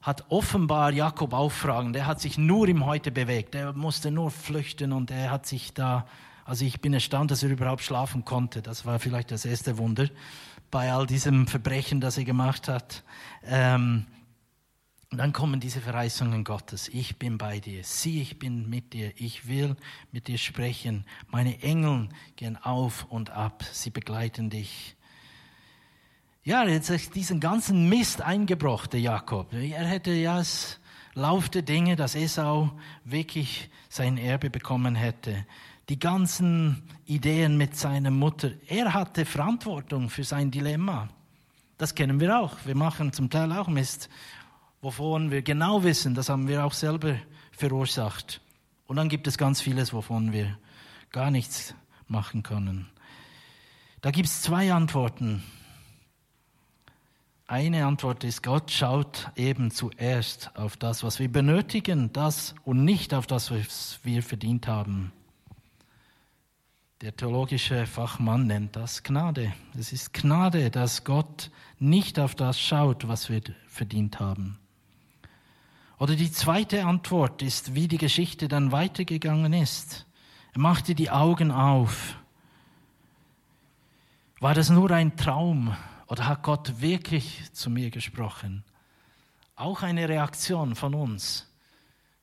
hat 0.00 0.26
offenbar 0.30 0.92
Jakob 0.92 1.32
auch 1.32 1.50
Fragen. 1.50 1.92
Der 1.92 2.06
hat 2.06 2.20
sich 2.20 2.38
nur 2.38 2.68
im 2.68 2.86
Heute 2.86 3.10
bewegt. 3.10 3.54
Er 3.54 3.72
musste 3.72 4.10
nur 4.10 4.30
flüchten 4.30 4.92
und 4.92 5.10
er 5.10 5.30
hat 5.30 5.46
sich 5.46 5.74
da, 5.74 6.06
also 6.44 6.64
ich 6.64 6.80
bin 6.80 6.94
erstaunt, 6.94 7.30
dass 7.32 7.42
er 7.42 7.50
überhaupt 7.50 7.82
schlafen 7.82 8.24
konnte. 8.24 8.62
Das 8.62 8.86
war 8.86 8.98
vielleicht 8.98 9.30
das 9.30 9.44
erste 9.44 9.76
Wunder 9.78 10.08
bei 10.70 10.92
all 10.92 11.06
diesem 11.06 11.46
Verbrechen, 11.46 12.00
das 12.00 12.18
er 12.18 12.24
gemacht 12.24 12.68
hat. 12.68 13.04
Ähm, 13.44 14.06
und 15.10 15.18
dann 15.18 15.32
kommen 15.32 15.58
diese 15.58 15.80
Verheißungen 15.80 16.44
Gottes. 16.44 16.88
Ich 16.88 17.18
bin 17.18 17.38
bei 17.38 17.60
dir. 17.60 17.82
Sieh, 17.82 18.20
ich 18.20 18.38
bin 18.38 18.68
mit 18.68 18.92
dir. 18.92 19.12
Ich 19.16 19.48
will 19.48 19.74
mit 20.12 20.28
dir 20.28 20.36
sprechen. 20.36 21.06
Meine 21.28 21.62
Engel 21.62 22.10
gehen 22.36 22.58
auf 22.58 23.06
und 23.08 23.30
ab. 23.30 23.64
Sie 23.72 23.88
begleiten 23.88 24.50
dich. 24.50 24.96
Ja, 26.44 26.64
jetzt 26.64 26.90
ist 26.90 27.14
diesen 27.14 27.40
ganzen 27.40 27.88
Mist 27.88 28.20
eingebrochen, 28.20 28.90
der 28.90 29.00
Jakob. 29.00 29.52
Er 29.54 29.86
hätte 29.86 30.12
ja 30.12 30.40
es 30.40 30.78
laufte 31.14 31.62
Dinge, 31.62 31.96
dass 31.96 32.14
Esau 32.14 32.70
wirklich 33.04 33.70
sein 33.88 34.18
Erbe 34.18 34.50
bekommen 34.50 34.94
hätte. 34.94 35.46
Die 35.88 35.98
ganzen 35.98 36.82
Ideen 37.06 37.56
mit 37.56 37.76
seiner 37.76 38.10
Mutter. 38.10 38.50
Er 38.66 38.92
hatte 38.92 39.24
Verantwortung 39.24 40.10
für 40.10 40.24
sein 40.24 40.50
Dilemma. 40.50 41.08
Das 41.78 41.94
kennen 41.94 42.20
wir 42.20 42.38
auch. 42.38 42.56
Wir 42.64 42.74
machen 42.74 43.12
zum 43.12 43.30
Teil 43.30 43.52
auch 43.52 43.68
Mist 43.68 44.10
wovon 44.80 45.30
wir 45.30 45.42
genau 45.42 45.82
wissen, 45.82 46.14
das 46.14 46.28
haben 46.28 46.48
wir 46.48 46.64
auch 46.64 46.72
selber 46.72 47.16
verursacht. 47.52 48.40
Und 48.86 48.96
dann 48.96 49.08
gibt 49.08 49.26
es 49.26 49.38
ganz 49.38 49.60
vieles, 49.60 49.92
wovon 49.92 50.32
wir 50.32 50.58
gar 51.10 51.30
nichts 51.30 51.74
machen 52.06 52.42
können. 52.42 52.88
Da 54.00 54.10
gibt 54.10 54.28
es 54.28 54.42
zwei 54.42 54.72
Antworten. 54.72 55.42
Eine 57.46 57.86
Antwort 57.86 58.24
ist, 58.24 58.42
Gott 58.42 58.70
schaut 58.70 59.30
eben 59.34 59.70
zuerst 59.70 60.54
auf 60.54 60.76
das, 60.76 61.02
was 61.02 61.18
wir 61.18 61.32
benötigen, 61.32 62.12
das 62.12 62.54
und 62.64 62.84
nicht 62.84 63.14
auf 63.14 63.26
das, 63.26 63.50
was 63.50 63.98
wir 64.02 64.22
verdient 64.22 64.68
haben. 64.68 65.12
Der 67.00 67.14
theologische 67.14 67.86
Fachmann 67.86 68.48
nennt 68.48 68.74
das 68.74 69.04
Gnade. 69.04 69.52
Es 69.78 69.92
ist 69.92 70.12
Gnade, 70.12 70.68
dass 70.68 71.04
Gott 71.04 71.52
nicht 71.78 72.18
auf 72.18 72.34
das 72.34 72.60
schaut, 72.60 73.06
was 73.06 73.30
wir 73.30 73.40
verdient 73.68 74.18
haben. 74.18 74.58
Oder 76.00 76.16
die 76.16 76.32
zweite 76.32 76.84
Antwort 76.84 77.40
ist, 77.40 77.76
wie 77.76 77.86
die 77.86 77.98
Geschichte 77.98 78.48
dann 78.48 78.72
weitergegangen 78.72 79.52
ist. 79.52 80.06
Er 80.54 80.60
machte 80.60 80.96
die 80.96 81.08
Augen 81.08 81.52
auf. 81.52 82.16
War 84.40 84.54
das 84.54 84.68
nur 84.68 84.90
ein 84.90 85.16
Traum 85.16 85.76
oder 86.08 86.26
hat 86.26 86.42
Gott 86.42 86.80
wirklich 86.80 87.44
zu 87.52 87.70
mir 87.70 87.90
gesprochen? 87.90 88.64
Auch 89.54 89.84
eine 89.84 90.08
Reaktion 90.08 90.74
von 90.74 90.94
uns. 90.96 91.46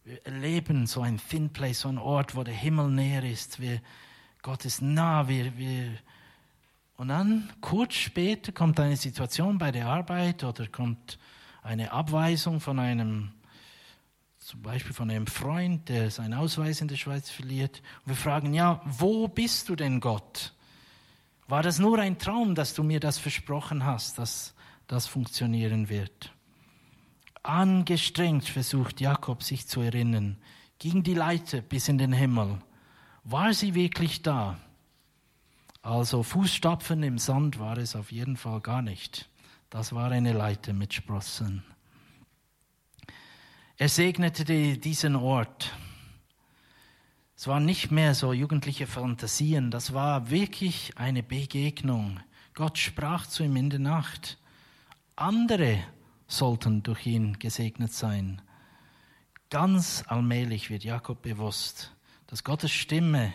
Wir 0.03 0.25
erleben 0.25 0.85
so 0.85 0.99
ein 0.99 1.17
Thin 1.29 1.53
Place, 1.53 1.79
so 1.79 1.87
ein 1.87 1.97
Ort, 1.97 2.35
wo 2.35 2.43
der 2.43 2.53
Himmel 2.53 2.89
näher 2.89 3.23
ist. 3.23 3.61
Wir, 3.61 3.79
Gott 4.45 4.63
ist 4.63 4.83
nah. 4.83 5.27
Wir, 5.27 5.57
wir, 5.57 5.97
und 6.97 7.07
dann, 7.07 7.51
kurz 7.61 7.95
später, 7.95 8.51
kommt 8.51 8.79
eine 8.79 8.95
Situation 8.95 9.57
bei 9.57 9.71
der 9.71 9.87
Arbeit 9.87 10.43
oder 10.43 10.67
kommt 10.67 11.17
eine 11.63 11.91
Abweisung 11.91 12.59
von 12.59 12.77
einem 12.77 13.31
zum 14.37 14.61
Beispiel 14.61 14.93
von 14.93 15.09
einem 15.09 15.25
Freund, 15.25 15.89
der 15.89 16.11
seinen 16.11 16.35
Ausweis 16.35 16.79
in 16.79 16.87
der 16.87 16.95
Schweiz 16.95 17.31
verliert. 17.31 17.81
Und 18.01 18.09
wir 18.09 18.15
fragen, 18.15 18.53
ja, 18.53 18.81
wo 18.85 19.27
bist 19.27 19.67
du 19.67 19.75
denn 19.75 19.99
Gott? 19.99 20.53
War 21.47 21.63
das 21.63 21.79
nur 21.79 21.97
ein 21.97 22.19
Traum, 22.19 22.53
dass 22.53 22.75
du 22.75 22.83
mir 22.83 22.99
das 22.99 23.17
versprochen 23.17 23.83
hast, 23.83 24.19
dass 24.19 24.53
das 24.85 25.07
funktionieren 25.07 25.89
wird? 25.89 26.31
Angestrengt 27.41 28.47
versucht 28.47 29.01
Jakob 29.01 29.41
sich 29.41 29.65
zu 29.65 29.81
erinnern, 29.81 30.37
ging 30.77 31.01
die 31.01 31.15
Leiter 31.15 31.61
bis 31.61 31.87
in 31.87 31.97
den 31.97 32.13
Himmel. 32.13 32.59
War 33.27 33.55
sie 33.55 33.73
wirklich 33.73 34.21
da? 34.21 34.59
Also 35.81 36.21
Fußstapfen 36.21 37.01
im 37.01 37.17
Sand 37.17 37.57
war 37.57 37.75
es 37.79 37.95
auf 37.95 38.11
jeden 38.11 38.37
Fall 38.37 38.61
gar 38.61 38.83
nicht. 38.83 39.27
Das 39.71 39.93
war 39.93 40.11
eine 40.11 40.31
Leiter 40.31 40.73
mit 40.73 40.93
Sprossen. 40.93 41.63
Er 43.77 43.89
segnete 43.89 44.77
diesen 44.77 45.15
Ort. 45.15 45.73
Es 47.35 47.47
waren 47.47 47.65
nicht 47.65 47.89
mehr 47.89 48.13
so 48.13 48.31
jugendliche 48.31 48.85
Fantasien, 48.85 49.71
das 49.71 49.91
war 49.91 50.29
wirklich 50.29 50.95
eine 50.95 51.23
Begegnung. 51.23 52.19
Gott 52.53 52.77
sprach 52.77 53.25
zu 53.25 53.43
ihm 53.43 53.55
in 53.55 53.71
der 53.71 53.79
Nacht. 53.79 54.37
Andere 55.15 55.83
sollten 56.27 56.83
durch 56.83 57.07
ihn 57.07 57.39
gesegnet 57.39 57.91
sein. 57.91 58.39
Ganz 59.49 60.03
allmählich 60.05 60.69
wird 60.69 60.83
Jakob 60.83 61.23
bewusst, 61.23 61.94
dass 62.27 62.43
Gottes 62.43 62.71
Stimme, 62.71 63.33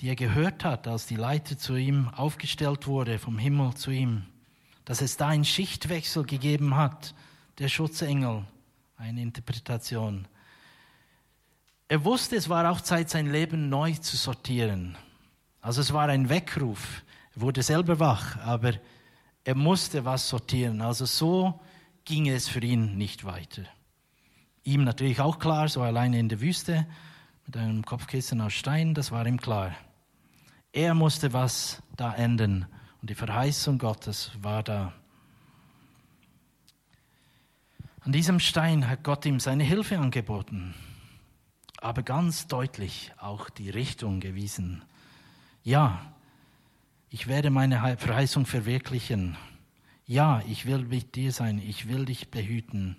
die 0.00 0.08
er 0.08 0.16
gehört 0.16 0.64
hat, 0.64 0.86
als 0.86 1.06
die 1.06 1.16
Leiter 1.16 1.58
zu 1.58 1.76
ihm 1.76 2.08
aufgestellt 2.10 2.86
wurde, 2.86 3.18
vom 3.18 3.38
Himmel 3.38 3.74
zu 3.74 3.90
ihm, 3.90 4.24
dass 4.84 5.00
es 5.00 5.16
da 5.16 5.28
einen 5.28 5.44
Schichtwechsel 5.44 6.24
gegeben 6.24 6.76
hat, 6.76 7.14
der 7.58 7.68
Schutzengel 7.68 8.44
eine 8.96 9.22
Interpretation. 9.22 10.28
Er 11.88 12.04
wusste, 12.04 12.36
es 12.36 12.48
war 12.48 12.70
auch 12.70 12.80
Zeit, 12.80 13.10
sein 13.10 13.30
Leben 13.30 13.68
neu 13.68 13.92
zu 13.92 14.16
sortieren. 14.16 14.96
Also 15.60 15.80
es 15.80 15.92
war 15.92 16.08
ein 16.08 16.28
Weckruf. 16.28 17.02
Er 17.34 17.40
wurde 17.40 17.62
selber 17.62 17.98
wach, 18.00 18.36
aber 18.38 18.74
er 19.44 19.54
musste 19.54 20.04
was 20.04 20.28
sortieren. 20.28 20.80
Also 20.80 21.06
so 21.06 21.60
ging 22.04 22.28
es 22.28 22.48
für 22.48 22.60
ihn 22.60 22.96
nicht 22.96 23.24
weiter. 23.24 23.62
Ihm 24.64 24.84
natürlich 24.84 25.20
auch 25.20 25.38
klar, 25.38 25.68
so 25.68 25.82
alleine 25.82 26.18
in 26.18 26.28
der 26.28 26.40
Wüste 26.40 26.86
mit 27.46 27.56
einem 27.56 27.84
Kopfkissen 27.84 28.40
aus 28.40 28.52
Stein, 28.52 28.94
das 28.94 29.12
war 29.12 29.26
ihm 29.26 29.40
klar. 29.40 29.74
Er 30.72 30.94
musste 30.94 31.32
was 31.32 31.82
da 31.96 32.12
ändern 32.12 32.66
und 33.00 33.10
die 33.10 33.14
Verheißung 33.14 33.78
Gottes 33.78 34.32
war 34.42 34.62
da. 34.62 34.92
An 38.00 38.12
diesem 38.12 38.40
Stein 38.40 38.88
hat 38.88 39.02
Gott 39.04 39.24
ihm 39.26 39.40
seine 39.40 39.64
Hilfe 39.64 39.98
angeboten, 39.98 40.74
aber 41.78 42.02
ganz 42.02 42.46
deutlich 42.46 43.12
auch 43.18 43.48
die 43.48 43.70
Richtung 43.70 44.20
gewiesen. 44.20 44.84
Ja, 45.62 46.12
ich 47.10 47.26
werde 47.26 47.50
meine 47.50 47.96
Verheißung 47.96 48.46
verwirklichen. 48.46 49.36
Ja, 50.04 50.42
ich 50.48 50.66
will 50.66 50.84
mit 50.84 51.14
dir 51.14 51.32
sein, 51.32 51.58
ich 51.58 51.88
will 51.88 52.04
dich 52.04 52.30
behüten. 52.30 52.96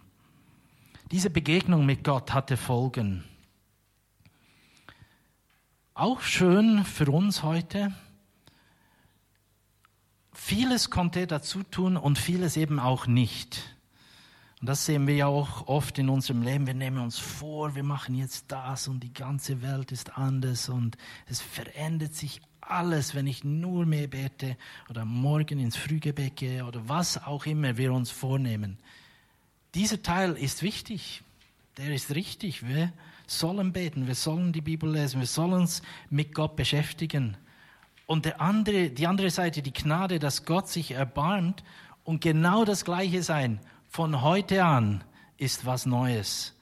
Diese 1.11 1.29
Begegnung 1.29 1.85
mit 1.85 2.03
Gott 2.03 2.33
hatte 2.33 2.57
Folgen. 2.57 3.23
Auch 5.97 6.21
schön 6.21 6.85
für 6.85 7.09
uns 7.09 7.41
heute. 7.41 7.91
Vieles 10.31 10.91
konnte 10.91 11.21
er 11.21 11.25
dazu 11.25 11.63
tun 11.63 11.97
und 11.97 12.19
vieles 12.19 12.55
eben 12.55 12.79
auch 12.79 13.07
nicht. 13.07 13.75
Und 14.61 14.69
das 14.69 14.85
sehen 14.85 15.07
wir 15.07 15.15
ja 15.15 15.25
auch 15.25 15.67
oft 15.67 15.97
in 15.97 16.09
unserem 16.09 16.43
Leben. 16.43 16.67
Wir 16.67 16.75
nehmen 16.75 16.99
uns 16.99 17.17
vor, 17.17 17.73
wir 17.73 17.81
machen 17.81 18.13
jetzt 18.13 18.51
das 18.51 18.87
und 18.87 18.99
die 18.99 19.11
ganze 19.11 19.63
Welt 19.63 19.91
ist 19.91 20.19
anders 20.19 20.69
und 20.69 20.97
es 21.25 21.41
verändert 21.41 22.13
sich 22.13 22.41
alles, 22.61 23.15
wenn 23.15 23.25
ich 23.25 23.43
nur 23.43 23.87
mehr 23.87 24.07
bete 24.07 24.55
oder 24.91 25.03
morgen 25.03 25.57
ins 25.57 25.77
Frühgebet 25.77 26.35
gehe 26.35 26.63
oder 26.63 26.87
was 26.87 27.25
auch 27.25 27.47
immer 27.47 27.75
wir 27.77 27.91
uns 27.91 28.11
vornehmen. 28.11 28.77
Dieser 29.73 30.03
Teil 30.03 30.33
ist 30.33 30.61
wichtig, 30.61 31.23
der 31.77 31.93
ist 31.93 32.13
richtig. 32.15 32.67
Wir 32.67 32.91
sollen 33.27 33.73
beten, 33.73 34.07
wir 34.07 34.15
sollen 34.15 34.53
die 34.53 34.61
Bibel 34.61 34.91
lesen, 34.91 35.19
wir 35.19 35.27
sollen 35.27 35.53
uns 35.53 35.81
mit 36.09 36.33
Gott 36.33 36.55
beschäftigen. 36.55 37.37
Und 38.05 38.25
der 38.25 38.41
andere, 38.41 38.89
die 38.89 39.05
andere 39.05 39.29
Seite, 39.29 39.61
die 39.61 39.73
Gnade, 39.73 40.17
dass 40.19 40.45
Gott 40.45 40.69
sich 40.69 40.91
erbarmt 40.91 41.63
und 42.03 42.21
genau 42.21 42.63
das 42.63 42.85
Gleiche 42.85 43.21
sein 43.21 43.59
von 43.89 44.21
heute 44.21 44.63
an 44.63 45.03
ist 45.37 45.65
was 45.65 45.85
Neues. 45.85 46.55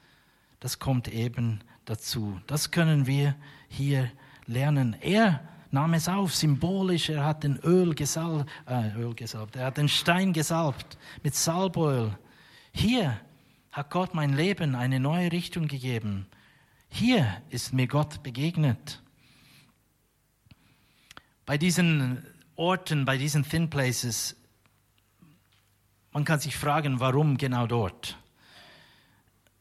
Das 0.60 0.78
kommt 0.78 1.08
eben 1.08 1.60
dazu. 1.84 2.40
Das 2.46 2.70
können 2.70 3.06
wir 3.06 3.36
hier 3.68 4.10
lernen. 4.46 4.96
Er 5.00 5.40
nahm 5.70 5.94
es 5.94 6.08
auf, 6.08 6.34
symbolisch. 6.34 7.10
Er 7.10 7.24
hat 7.24 7.44
den 7.44 7.58
Öl 7.58 7.94
gesalbt, 7.94 8.50
äh, 8.66 8.92
Öl 8.96 9.14
gesalbt. 9.14 9.56
Er 9.56 9.66
hat 9.66 9.76
den 9.76 9.88
Stein 9.88 10.32
gesalbt 10.32 10.98
mit 11.22 11.34
Salböl. 11.34 12.18
Hier 12.72 13.20
hat 13.76 13.90
Gott 13.90 14.14
mein 14.14 14.34
Leben 14.34 14.74
eine 14.74 15.00
neue 15.00 15.30
Richtung 15.30 15.68
gegeben. 15.68 16.26
Hier 16.88 17.42
ist 17.50 17.72
mir 17.72 17.86
Gott 17.86 18.22
begegnet. 18.22 19.02
Bei 21.44 21.58
diesen 21.58 22.24
Orten, 22.56 23.04
bei 23.04 23.18
diesen 23.18 23.42
Thin 23.48 23.68
Places 23.68 24.36
man 26.16 26.24
kann 26.24 26.40
sich 26.40 26.56
fragen, 26.56 26.98
warum 26.98 27.36
genau 27.36 27.66
dort? 27.66 28.16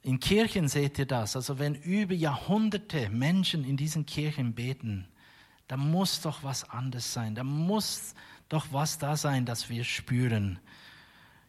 In 0.02 0.22
Kirchen 0.22 0.70
seht 0.70 0.98
ihr 0.98 1.06
das. 1.06 1.36
Also 1.36 1.60
wenn 1.60 1.76
über 1.76 2.14
Jahrhunderte 2.14 3.10
Menschen 3.10 3.66
in 3.66 3.76
diesen 3.76 4.06
Kirchen 4.06 4.54
beten, 4.54 5.06
da 5.68 5.76
muss 5.76 6.22
doch 6.22 6.44
was 6.44 6.70
anders 6.70 7.12
sein. 7.12 7.36
Da 7.36 7.44
muss 7.44 8.16
doch 8.48 8.68
was 8.72 9.00
da 9.00 9.18
sein, 9.18 9.46
das 9.46 9.68
wir 9.68 9.84
spüren. 9.84 10.60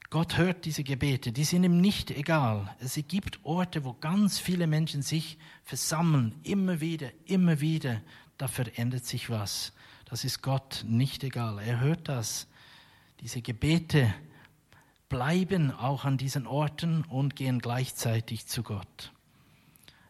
Gott 0.09 0.37
hört 0.37 0.65
diese 0.65 0.85
Gebete, 0.85 1.33
die 1.33 1.45
sind 1.45 1.65
ihm 1.65 1.81
nicht 1.81 2.11
egal. 2.13 2.75
Es 2.79 2.99
gibt 3.09 3.45
Orte, 3.45 3.85
wo 3.85 3.93
ganz 3.93 4.39
viele 4.39 4.67
Menschen 4.67 5.03
sich 5.03 5.37
versammeln, 5.65 6.35
immer 6.45 6.81
wieder, 6.81 7.11
immer 7.25 7.61
wieder. 7.61 8.01
Da 8.39 8.47
verändert 8.47 9.05
sich 9.05 9.31
was. 9.31 9.73
Das 10.05 10.25
ist 10.25 10.43
Gott 10.43 10.85
nicht 10.87 11.25
egal. 11.25 11.59
Er 11.59 11.81
hört 11.81 12.09
das. 12.09 12.47
Diese 13.21 13.43
Gebete 13.43 14.15
bleiben 15.09 15.73
auch 15.73 16.05
an 16.05 16.19
diesen 16.19 16.47
Orten 16.47 17.03
und 17.05 17.35
gehen 17.35 17.59
gleichzeitig 17.59 18.47
zu 18.47 18.63
Gott. 18.63 19.13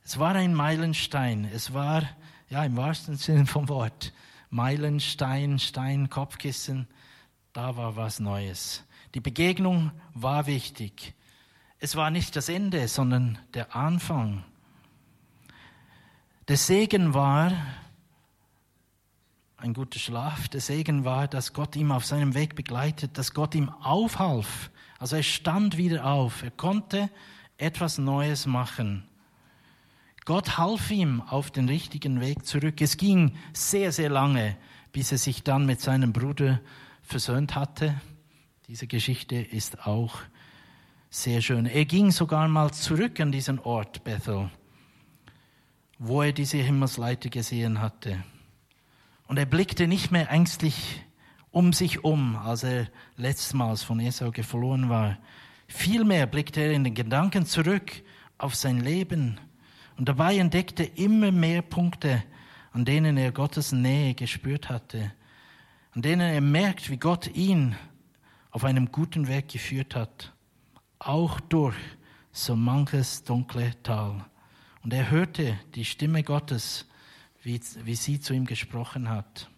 Es 0.04 0.18
war 0.18 0.34
ein 0.34 0.54
Meilenstein. 0.54 1.46
Es 1.46 1.72
war, 1.72 2.02
ja, 2.50 2.64
im 2.64 2.76
wahrsten 2.76 3.16
Sinne 3.16 3.46
vom 3.46 3.68
Wort, 3.68 4.12
Meilenstein, 4.50 5.58
Stein, 5.58 6.10
Kopfkissen. 6.10 6.86
Da 7.52 7.76
war 7.76 7.96
was 7.96 8.20
Neues. 8.20 8.84
Die 9.16 9.20
Begegnung 9.20 9.92
war 10.12 10.46
wichtig. 10.46 11.14
Es 11.78 11.96
war 11.96 12.10
nicht 12.10 12.36
das 12.36 12.50
Ende, 12.50 12.86
sondern 12.86 13.38
der 13.54 13.74
Anfang. 13.74 14.44
Der 16.48 16.58
Segen 16.58 17.14
war, 17.14 17.50
ein 19.56 19.72
guter 19.72 19.98
Schlaf. 19.98 20.48
Der 20.48 20.60
Segen 20.60 21.06
war, 21.06 21.28
dass 21.28 21.54
Gott 21.54 21.76
ihm 21.76 21.92
auf 21.92 22.04
seinem 22.04 22.34
Weg 22.34 22.56
begleitet, 22.56 23.16
dass 23.16 23.32
Gott 23.32 23.54
ihm 23.54 23.70
aufhalf, 23.70 24.70
also 24.98 25.16
er 25.16 25.22
stand 25.22 25.78
wieder 25.78 26.04
auf, 26.04 26.42
er 26.42 26.50
konnte 26.50 27.08
etwas 27.56 27.96
Neues 27.96 28.44
machen. 28.44 29.08
Gott 30.26 30.58
half 30.58 30.90
ihm 30.90 31.22
auf 31.22 31.50
den 31.50 31.70
richtigen 31.70 32.20
Weg 32.20 32.44
zurück. 32.44 32.82
Es 32.82 32.98
ging 32.98 33.34
sehr, 33.54 33.92
sehr 33.92 34.10
lange, 34.10 34.58
bis 34.92 35.10
er 35.10 35.16
sich 35.16 35.42
dann 35.42 35.64
mit 35.64 35.80
seinem 35.80 36.12
Bruder 36.12 36.60
versöhnt 37.00 37.54
hatte. 37.54 37.98
Diese 38.68 38.88
Geschichte 38.88 39.36
ist 39.36 39.86
auch 39.86 40.18
sehr 41.08 41.40
schön. 41.40 41.66
Er 41.66 41.84
ging 41.84 42.10
sogar 42.10 42.48
mal 42.48 42.72
zurück 42.72 43.20
an 43.20 43.30
diesen 43.30 43.60
Ort 43.60 44.02
Bethel, 44.02 44.50
wo 46.00 46.22
er 46.22 46.32
diese 46.32 46.56
Himmelsleiter 46.56 47.28
gesehen 47.28 47.80
hatte. 47.80 48.24
Und 49.28 49.38
er 49.38 49.46
blickte 49.46 49.86
nicht 49.86 50.10
mehr 50.10 50.32
ängstlich 50.32 51.00
um 51.52 51.72
sich 51.72 52.02
um, 52.02 52.34
als 52.34 52.64
er 52.64 52.88
letztmals 53.16 53.84
von 53.84 54.00
Esau 54.00 54.32
verloren 54.32 54.88
war. 54.88 55.16
Vielmehr 55.68 56.26
blickte 56.26 56.60
er 56.62 56.72
in 56.72 56.82
den 56.82 56.94
Gedanken 56.94 57.46
zurück 57.46 57.92
auf 58.36 58.56
sein 58.56 58.80
Leben 58.80 59.38
und 59.96 60.08
dabei 60.08 60.38
entdeckte 60.38 60.82
immer 60.82 61.30
mehr 61.30 61.62
Punkte, 61.62 62.24
an 62.72 62.84
denen 62.84 63.16
er 63.16 63.30
Gottes 63.30 63.70
Nähe 63.70 64.14
gespürt 64.14 64.68
hatte, 64.68 65.12
an 65.92 66.02
denen 66.02 66.28
er 66.28 66.40
merkt, 66.40 66.90
wie 66.90 66.96
Gott 66.98 67.28
ihn 67.28 67.76
auf 68.56 68.64
einem 68.64 68.90
guten 68.90 69.28
Weg 69.28 69.48
geführt 69.48 69.94
hat, 69.94 70.32
auch 70.98 71.40
durch 71.40 71.76
so 72.32 72.56
manches 72.56 73.22
dunkle 73.22 73.72
Tal. 73.82 74.24
Und 74.82 74.94
er 74.94 75.10
hörte 75.10 75.60
die 75.74 75.84
Stimme 75.84 76.22
Gottes, 76.22 76.86
wie, 77.42 77.60
wie 77.84 77.94
sie 77.94 78.18
zu 78.18 78.32
ihm 78.32 78.46
gesprochen 78.46 79.10
hat. 79.10 79.50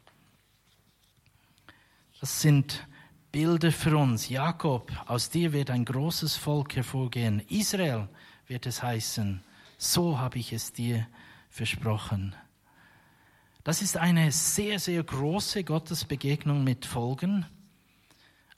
Das 2.19 2.43
sind 2.43 2.89
Bilder 3.31 3.71
für 3.71 3.97
uns. 3.97 4.29
Jakob, 4.31 4.91
aus 5.07 5.31
dir 5.31 5.53
wird 5.53 5.71
ein 5.71 5.85
großes 5.85 6.35
Volk 6.35 6.75
hervorgehen. 6.75 7.39
Israel 7.49 8.09
wird 8.49 8.67
es 8.67 8.83
heißen. 8.83 9.45
So 9.77 10.19
habe 10.19 10.41
ich 10.41 10.53
es 10.53 10.73
dir 10.73 11.07
versprochen. 11.51 12.35
Das 13.63 13.81
ist 13.81 13.97
eine 13.97 14.33
sehr, 14.33 14.81
sehr 14.81 15.05
große 15.05 15.63
Gottesbegegnung 15.63 16.65
mit 16.65 16.85
Folgen. 16.85 17.47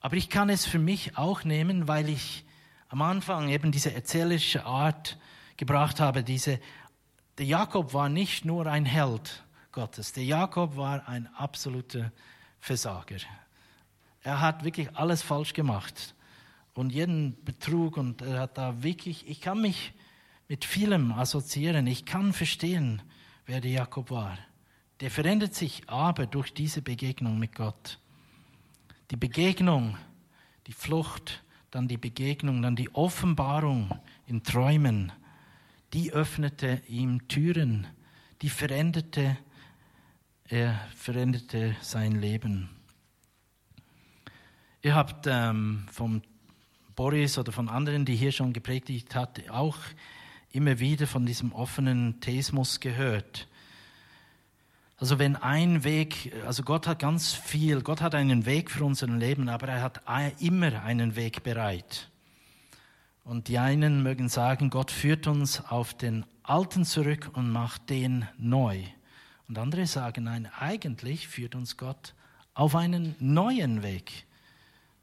Aber 0.00 0.16
ich 0.16 0.28
kann 0.30 0.48
es 0.48 0.66
für 0.66 0.78
mich 0.78 1.16
auch 1.16 1.44
nehmen, 1.44 1.86
weil 1.88 2.08
ich 2.08 2.44
am 2.88 3.02
Anfang 3.02 3.48
eben 3.48 3.70
diese 3.70 3.94
erzählerische 3.94 4.64
Art 4.64 5.18
gebracht 5.56 6.00
habe. 6.00 6.24
Diese, 6.24 6.58
der 7.38 7.46
Jakob 7.46 7.94
war 7.94 8.08
nicht 8.08 8.44
nur 8.44 8.66
ein 8.66 8.84
Held 8.84 9.44
Gottes. 9.72 10.12
Der 10.12 10.24
Jakob 10.24 10.76
war 10.76 11.06
ein 11.08 11.28
absoluter 11.34 12.12
Versager. 12.58 13.18
Er 14.22 14.40
hat 14.40 14.64
wirklich 14.64 14.96
alles 14.96 15.22
falsch 15.22 15.52
gemacht 15.52 16.14
und 16.74 16.90
jeden 16.90 17.42
Betrug 17.44 17.96
und 17.96 18.22
er 18.22 18.40
hat 18.40 18.58
da 18.58 18.82
wirklich, 18.82 19.28
ich 19.28 19.40
kann 19.40 19.60
mich 19.60 19.92
mit 20.48 20.64
vielem 20.64 21.12
assoziieren, 21.12 21.86
ich 21.86 22.04
kann 22.04 22.32
verstehen, 22.32 23.02
wer 23.46 23.60
der 23.60 23.70
Jakob 23.70 24.10
war. 24.10 24.36
Der 25.00 25.10
verändert 25.10 25.54
sich 25.54 25.88
aber 25.88 26.26
durch 26.26 26.52
diese 26.52 26.82
Begegnung 26.82 27.38
mit 27.38 27.54
Gott. 27.54 27.98
Die 29.10 29.16
Begegnung, 29.16 29.96
die 30.66 30.72
Flucht, 30.72 31.42
dann 31.70 31.88
die 31.88 31.96
Begegnung, 31.96 32.62
dann 32.62 32.76
die 32.76 32.94
Offenbarung 32.94 33.98
in 34.26 34.42
Träumen, 34.44 35.12
die 35.92 36.12
öffnete 36.12 36.80
ihm 36.88 37.26
Türen, 37.26 37.86
die 38.42 38.48
veränderte, 38.48 39.36
er 40.44 40.80
veränderte 40.94 41.76
sein 41.80 42.20
Leben. 42.20 42.70
Ihr 44.82 44.94
habt 44.94 45.26
ähm, 45.28 45.86
von 45.90 46.22
Boris 46.94 47.36
oder 47.36 47.52
von 47.52 47.68
anderen, 47.68 48.04
die 48.04 48.16
hier 48.16 48.32
schon 48.32 48.52
gepredigt 48.52 49.14
hat, 49.14 49.48
auch 49.50 49.76
immer 50.52 50.78
wieder 50.78 51.06
von 51.06 51.26
diesem 51.26 51.52
offenen 51.52 52.20
Theismus 52.20 52.80
gehört. 52.80 53.48
Also 55.00 55.18
wenn 55.18 55.34
ein 55.34 55.82
Weg, 55.82 56.30
also 56.46 56.62
Gott 56.62 56.86
hat 56.86 56.98
ganz 56.98 57.32
viel, 57.32 57.80
Gott 57.80 58.02
hat 58.02 58.14
einen 58.14 58.44
Weg 58.44 58.70
für 58.70 58.84
unser 58.84 59.06
Leben, 59.06 59.48
aber 59.48 59.68
er 59.68 59.80
hat 59.82 60.02
immer 60.40 60.82
einen 60.82 61.16
Weg 61.16 61.42
bereit. 61.42 62.10
Und 63.24 63.48
die 63.48 63.58
einen 63.58 64.02
mögen 64.02 64.28
sagen, 64.28 64.68
Gott 64.68 64.90
führt 64.90 65.26
uns 65.26 65.64
auf 65.64 65.94
den 65.94 66.26
alten 66.42 66.84
zurück 66.84 67.30
und 67.32 67.50
macht 67.50 67.88
den 67.88 68.28
neu. 68.36 68.82
Und 69.48 69.56
andere 69.56 69.86
sagen, 69.86 70.24
nein, 70.24 70.50
eigentlich 70.58 71.28
führt 71.28 71.54
uns 71.54 71.78
Gott 71.78 72.14
auf 72.52 72.76
einen 72.76 73.16
neuen 73.20 73.82
Weg. 73.82 74.26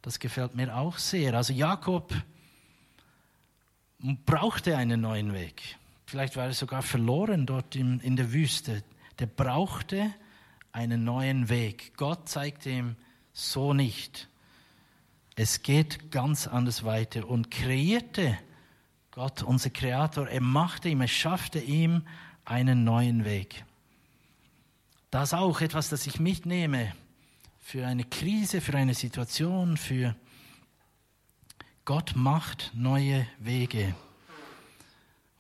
Das 0.04 0.20
gefällt 0.20 0.54
mir 0.54 0.78
auch 0.78 1.00
sehr. 1.00 1.34
Also 1.34 1.54
Jakob 1.54 2.14
brauchte 4.28 4.78
einen 4.78 5.02
neuen 5.02 5.34
Weg. 5.34 5.78
Vielleicht 6.06 6.36
war 6.36 6.46
er 6.46 6.54
sogar 6.54 6.84
verloren 6.84 7.48
dort 7.48 7.76
in, 7.76 8.16
der 8.16 8.32
Wüste 8.32 8.84
der 9.20 9.28
brauchte 9.28 10.14
einen 10.72 11.04
neuen 11.04 11.50
Weg. 11.50 11.94
Gott 11.98 12.30
zeigte 12.30 12.70
ihm 12.70 12.96
so 13.34 13.74
nicht. 13.74 14.28
Es 15.36 15.62
geht 15.62 16.12
ganz 16.12 16.48
anders 16.48 16.84
weiter 16.84 17.28
und 17.28 17.52
kreierte 17.52 18.38
Gott, 19.12 19.42
unser 19.42 19.72
Kreator, 19.72 20.28
er 20.28 20.42
machte 20.42 20.90
ihm, 20.90 21.02
er 21.02 21.08
schaffte 21.08 21.60
ihm 21.60 22.04
einen 22.46 22.84
neuen 22.84 23.26
Weg. 23.26 23.66
Das 25.10 25.30
ist 25.30 25.34
auch 25.34 25.62
etwas, 25.62 25.90
das 25.90 26.06
ich 26.06 26.20
mitnehme 26.20 26.94
für 27.60 27.88
eine 27.88 28.04
Krise, 28.04 28.62
für 28.62 28.76
eine 28.78 28.94
Situation, 28.94 29.78
für 29.78 30.16
Gott 31.84 32.16
macht 32.16 32.72
neue 32.76 33.26
Wege. 33.40 33.96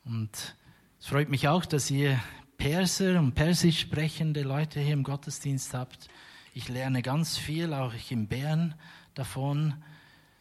Und 0.05 0.55
es 0.99 1.05
freut 1.05 1.29
mich 1.29 1.47
auch, 1.47 1.65
dass 1.65 1.91
ihr 1.91 2.19
Perser 2.57 3.19
und 3.19 3.33
persisch 3.35 3.81
sprechende 3.81 4.41
Leute 4.41 4.79
hier 4.79 4.93
im 4.93 5.03
Gottesdienst 5.03 5.73
habt. 5.75 6.07
Ich 6.55 6.69
lerne 6.69 7.03
ganz 7.03 7.37
viel, 7.37 7.71
auch 7.71 7.93
ich 7.93 8.11
in 8.11 8.27
Bern, 8.27 8.73
davon. 9.13 9.75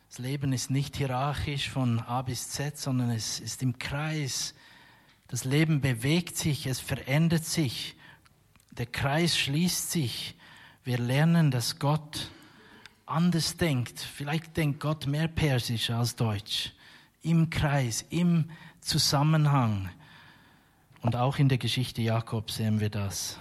Das 0.09 0.19
Leben 0.19 0.55
ist 0.55 0.71
nicht 0.71 0.97
hierarchisch 0.97 1.69
von 1.69 2.01
A 2.01 2.23
bis 2.23 2.49
Z, 2.49 2.79
sondern 2.79 3.11
es 3.11 3.39
ist 3.39 3.63
im 3.63 3.79
Kreis. 3.79 4.55
Das 5.29 5.45
Leben 5.45 5.83
bewegt 5.83 6.39
sich, 6.39 6.67
es 6.67 6.81
verändert 6.81 7.45
sich. 7.45 7.97
Der 8.71 8.87
Kreis 8.87 9.37
schließt 9.37 9.91
sich. 9.91 10.37
Wir 10.85 10.99
lernen, 10.99 11.51
dass 11.51 11.79
Gott 11.79 12.31
anders 13.05 13.59
denkt. 13.59 14.01
Vielleicht 14.01 14.57
denkt 14.57 14.81
Gott 14.81 15.07
mehr 15.07 15.29
Persisch 15.29 15.91
als 15.91 16.17
Deutsch. 16.17 16.73
Im 17.23 17.51
Kreis, 17.51 18.07
im 18.09 18.51
Zusammenhang. 18.81 19.91
Und 21.07 21.15
auch 21.15 21.39
in 21.39 21.49
der 21.49 21.59
Geschichte 21.59 22.03
Jakob 22.03 22.51
sehen 22.51 22.81
wir 22.81 22.91
das. 22.91 23.39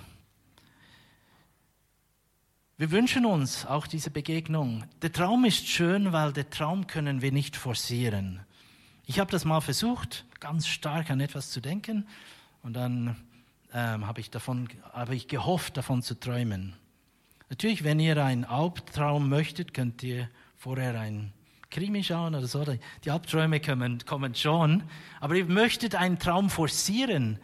Wir 2.78 2.92
wünschen 2.92 3.26
uns 3.26 3.66
auch 3.66 3.88
diese 3.88 4.12
Begegnung. 4.12 4.84
Der 5.02 5.12
Traum 5.12 5.46
ist 5.46 5.68
schön, 5.68 6.14
weil 6.14 6.32
der 6.32 6.48
Traum 6.52 6.86
können 6.86 7.24
wir 7.24 7.32
nicht 7.32 7.56
forcieren. 7.56 8.42
Ich 9.08 9.18
habe 9.18 9.32
das 9.32 9.46
mal 9.46 9.62
versucht, 9.62 10.26
ganz 10.40 10.68
stark 10.68 11.10
an 11.10 11.20
etwas 11.20 11.50
zu 11.50 11.60
denken 11.60 12.06
und 12.62 12.74
dann 12.74 13.16
ähm, 13.74 14.06
habe 14.06 14.20
ich, 14.20 14.30
davon, 14.30 14.70
habe 14.94 15.16
ich 15.16 15.28
gehofft, 15.28 15.76
davon 15.76 16.04
zu 16.04 16.20
träumen. 16.20 16.76
Natürlich, 17.50 17.84
wenn 17.84 18.00
ihr 18.00 18.24
einen 18.24 18.46
Albtraum 18.46 19.28
möchtet, 19.28 19.74
könnt 19.74 20.04
ihr 20.04 20.30
vorher 20.56 21.00
ein 21.00 21.34
Krimi 21.76 22.04
schauen 22.04 22.36
oder 22.36 22.48
so. 22.48 22.64
Die 23.04 23.12
Albträume 23.12 23.60
kommen, 23.60 24.00
kommen 24.06 24.34
schon. 24.34 24.84
Aber 25.20 25.36
ihr 25.36 25.46
möchtet 25.46 25.94
einen 25.96 26.18
Traum 26.20 26.50
forcieren, 26.50 27.40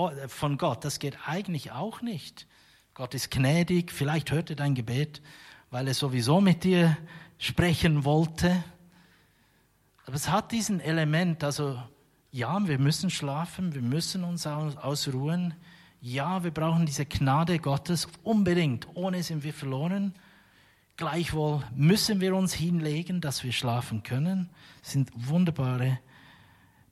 Oh, 0.00 0.12
von 0.28 0.58
Gott. 0.58 0.84
Das 0.84 1.00
geht 1.00 1.18
eigentlich 1.26 1.72
auch 1.72 2.02
nicht. 2.02 2.46
Gott 2.94 3.14
ist 3.14 3.32
gnädig, 3.32 3.90
vielleicht 3.90 4.30
hört 4.30 4.48
er 4.48 4.54
dein 4.54 4.76
Gebet, 4.76 5.20
weil 5.72 5.88
er 5.88 5.94
sowieso 5.94 6.40
mit 6.40 6.62
dir 6.62 6.96
sprechen 7.36 8.04
wollte. 8.04 8.62
Aber 10.06 10.14
es 10.14 10.28
hat 10.28 10.52
diesen 10.52 10.78
Element, 10.78 11.42
also 11.42 11.82
ja, 12.30 12.64
wir 12.68 12.78
müssen 12.78 13.10
schlafen, 13.10 13.74
wir 13.74 13.82
müssen 13.82 14.22
uns 14.22 14.46
ausruhen. 14.46 15.54
Ja, 16.00 16.44
wir 16.44 16.52
brauchen 16.52 16.86
diese 16.86 17.04
Gnade 17.04 17.58
Gottes 17.58 18.06
unbedingt. 18.22 18.86
Ohne 18.94 19.24
sind 19.24 19.42
wir 19.42 19.52
verloren. 19.52 20.14
Gleichwohl 20.98 21.62
müssen 21.76 22.20
wir 22.20 22.34
uns 22.34 22.52
hinlegen, 22.52 23.20
dass 23.20 23.44
wir 23.44 23.52
schlafen 23.52 24.02
können. 24.02 24.50
Das 24.82 24.90
sind 24.90 25.12
wunderbare 25.14 26.00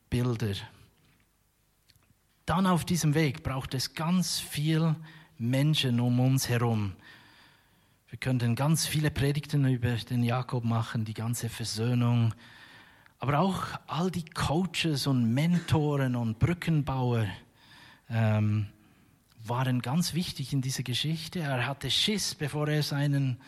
Bilder. 0.09 0.55
Dann 2.45 2.69
auf 2.69 2.85
diesem 2.85 3.15
Weg 3.15 3.43
braucht 3.43 3.75
es 3.75 3.95
ganz 3.95 4.39
viel 4.39 4.95
Menschen 5.39 5.99
um 5.99 6.21
uns 6.21 6.49
herum. 6.49 6.93
Wir 8.09 8.21
könnten 8.21 8.55
ganz 8.55 8.87
viele 8.87 9.11
Predigten 9.11 9.67
über 9.67 9.97
den 9.97 10.23
Jakob 10.23 10.63
machen, 10.63 11.05
die 11.05 11.13
ganze 11.13 11.49
Versöhnung, 11.49 12.33
aber 13.19 13.41
auch 13.41 13.65
all 13.89 14.13
die 14.13 14.25
Coaches 14.25 15.09
und 15.09 15.35
Mentoren 15.35 16.15
und 16.15 16.39
Brückenbauer 16.39 17.27
ähm, 18.09 18.69
waren 19.43 19.83
ganz 19.83 20.15
wichtig 20.15 20.53
in 20.53 20.63
dieser 20.63 20.85
Geschichte. 20.85 21.41
Er 21.41 21.67
hatte 21.67 21.91
Schiss, 21.91 22.37
bevor 22.37 22.69
er 22.69 22.85
seinen 22.85 23.39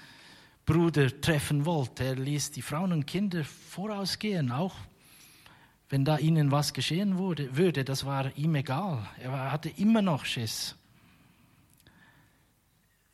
Bruder 0.68 1.18
treffen 1.22 1.64
wollte. 1.64 2.04
Er 2.04 2.16
ließ 2.16 2.50
die 2.50 2.60
Frauen 2.60 2.92
und 2.92 3.06
Kinder 3.06 3.42
vorausgehen, 3.42 4.52
auch 4.52 4.74
wenn 5.88 6.04
da 6.04 6.18
ihnen 6.18 6.50
was 6.50 6.74
geschehen 6.74 7.16
wurde, 7.16 7.56
würde, 7.56 7.86
das 7.86 8.04
war 8.04 8.36
ihm 8.36 8.54
egal. 8.54 9.08
Er 9.18 9.50
hatte 9.50 9.70
immer 9.70 10.02
noch 10.02 10.26
Schiss. 10.26 10.76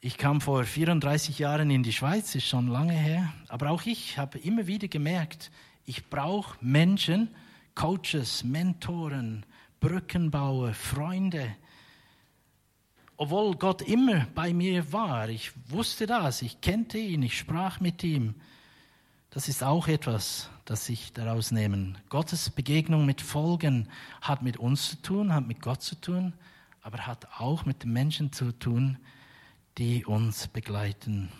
Ich 0.01 0.19
kam 0.19 0.41
vor 0.41 0.65
34 0.65 1.39
Jahren 1.39 1.71
in 1.71 1.85
die 1.85 1.93
Schweiz, 1.93 2.35
ist 2.35 2.49
schon 2.49 2.67
lange 2.67 2.93
her, 2.93 3.33
aber 3.47 3.71
auch 3.71 3.87
ich 3.87 4.19
habe 4.19 4.37
immer 4.39 4.67
wieder 4.67 4.89
gemerkt, 4.89 5.53
ich 5.85 6.11
brauche 6.11 6.59
Menschen, 6.61 7.29
Coaches, 7.77 8.43
Mentoren, 8.43 9.47
Brückenbauer, 9.79 10.75
Freunde. 10.75 11.55
Obwohl 13.17 13.57
Gott 13.57 13.83
immer 13.83 14.27
bei 14.35 14.53
mir 14.53 14.93
war, 14.93 15.29
ich 15.29 15.53
wusste 15.69 16.07
das, 16.07 16.43
ich 16.43 16.61
kannte 16.61 16.99
ihn, 16.99 17.23
ich 17.23 17.39
sprach 17.39 17.81
mit 17.81 18.03
ihm. 18.03 18.35
Das 19.31 19.49
ist 19.49 19.63
auch 19.63 19.89
etwas, 19.89 20.51
das 20.65 20.89
ich 20.89 21.13
daraus 21.13 21.51
nehmen. 21.51 21.99
Gottes 22.09 22.51
Begegnung 22.51 23.07
mit 23.07 23.21
Folgen 23.21 23.89
hat 24.21 24.43
mit 24.43 24.57
uns 24.57 24.91
zu 24.91 25.03
tun, 25.03 25.35
hat 25.35 25.47
mit 25.47 25.61
Gott 25.61 25.83
zu 25.83 26.01
tun, 26.01 26.33
aber 26.83 27.07
hat 27.07 27.29
auch 27.39 27.65
mit 27.65 27.83
den 27.85 27.93
Menschen 27.93 28.33
zu 28.33 28.53
tun, 28.53 28.99
die 29.79 30.05
uns 30.05 30.49
begleiten. 30.49 31.31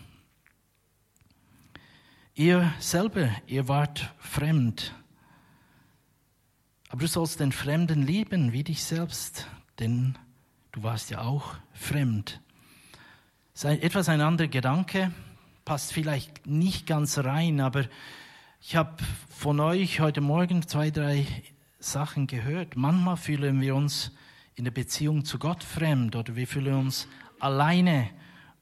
Ihr 2.35 2.73
selber, 2.81 3.31
ihr 3.47 3.69
wart 3.69 4.13
fremd, 4.19 4.93
aber 6.89 7.01
du 7.01 7.09
sollst 7.09 7.41
den 7.41 7.53
Fremden 7.53 8.03
lieben 8.03 8.53
wie 8.53 8.65
dich 8.65 8.85
selbst, 8.85 9.49
denn 9.79 10.17
du 10.75 10.83
warst 10.83 11.11
ja 11.11 11.21
auch 11.21 11.55
fremd. 11.73 12.41
Sei 13.53 13.79
etwas 13.79 14.09
ein 14.09 14.21
anderer 14.21 14.49
Gedanke, 14.49 15.13
passt 15.65 15.93
vielleicht 15.93 16.49
nicht 16.49 16.85
ganz 16.85 17.19
rein, 17.19 17.61
aber 17.61 17.85
ich 18.61 18.75
habe 18.75 18.97
von 19.31 19.61
euch 19.61 20.01
heute 20.01 20.21
Morgen 20.21 20.67
zwei, 20.67 20.91
drei 20.91 21.27
Sachen 21.79 22.27
gehört. 22.27 22.77
Manchmal 22.77 23.17
fühlen 23.17 23.61
wir 23.61 23.77
uns 23.77 24.11
in 24.57 24.65
der 24.65 24.73
Beziehung 24.73 25.25
zu 25.25 25.39
Gott 25.39 25.63
fremd 25.63 26.17
oder 26.17 26.35
wir 26.35 26.49
fühlen 26.49 26.75
uns 26.75 27.07
alleine 27.39 28.11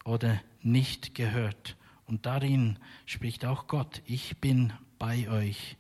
oder 0.05 0.39
nicht 0.61 1.15
gehört. 1.15 1.77
Und 2.07 2.27
darin 2.27 2.79
spricht 3.07 3.47
auch 3.47 3.69
Gott, 3.69 4.03
ich 4.05 4.37
bin 4.37 4.75
bei 4.99 5.31
euch. 5.31 5.79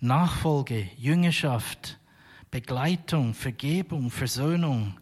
Nachfolge, 0.00 0.90
Jüngerschaft, 0.98 1.98
Begleitung, 2.50 3.32
Vergebung, 3.32 4.10
Versöhnung, 4.10 4.98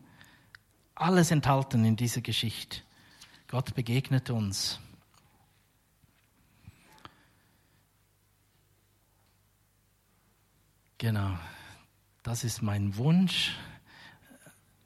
alles 1.03 1.30
enthalten 1.30 1.84
in 1.84 1.96
dieser 1.96 2.20
Geschichte. 2.20 2.78
Gott 3.48 3.74
begegnet 3.74 4.30
uns. 4.30 4.78
Genau, 10.98 11.36
das 12.22 12.44
ist 12.44 12.62
mein 12.62 12.96
Wunsch. 12.96 13.57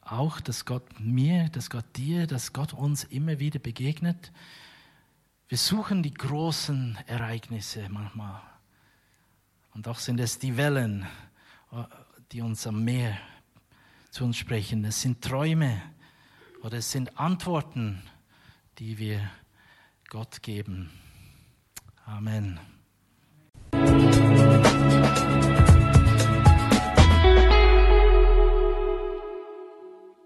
Auch, 0.00 0.40
dass 0.40 0.64
Gott 0.64 0.98
mir, 0.98 1.50
dass 1.50 1.68
Gott 1.68 1.84
dir, 1.96 2.26
dass 2.26 2.52
Gott 2.52 2.72
uns 2.72 3.04
immer 3.04 3.38
wieder 3.38 3.58
begegnet. 3.58 4.32
Wir 5.48 5.58
suchen 5.58 6.02
die 6.02 6.14
großen 6.14 6.96
Ereignisse 7.06 7.88
manchmal. 7.90 8.40
Und 9.74 9.86
doch 9.86 9.98
sind 9.98 10.18
es 10.20 10.38
die 10.38 10.56
Wellen, 10.56 11.06
die 12.32 12.40
uns 12.40 12.66
am 12.66 12.82
Meer 12.82 13.18
zu 14.10 14.24
uns 14.24 14.38
sprechen. 14.38 14.84
Es 14.86 15.02
sind 15.02 15.22
Träume 15.22 15.82
oder 16.66 16.78
es 16.78 16.90
sind 16.90 17.16
Antworten, 17.16 18.02
die 18.80 18.98
wir 18.98 19.30
Gott 20.08 20.42
geben. 20.42 20.90
Amen. 22.04 22.58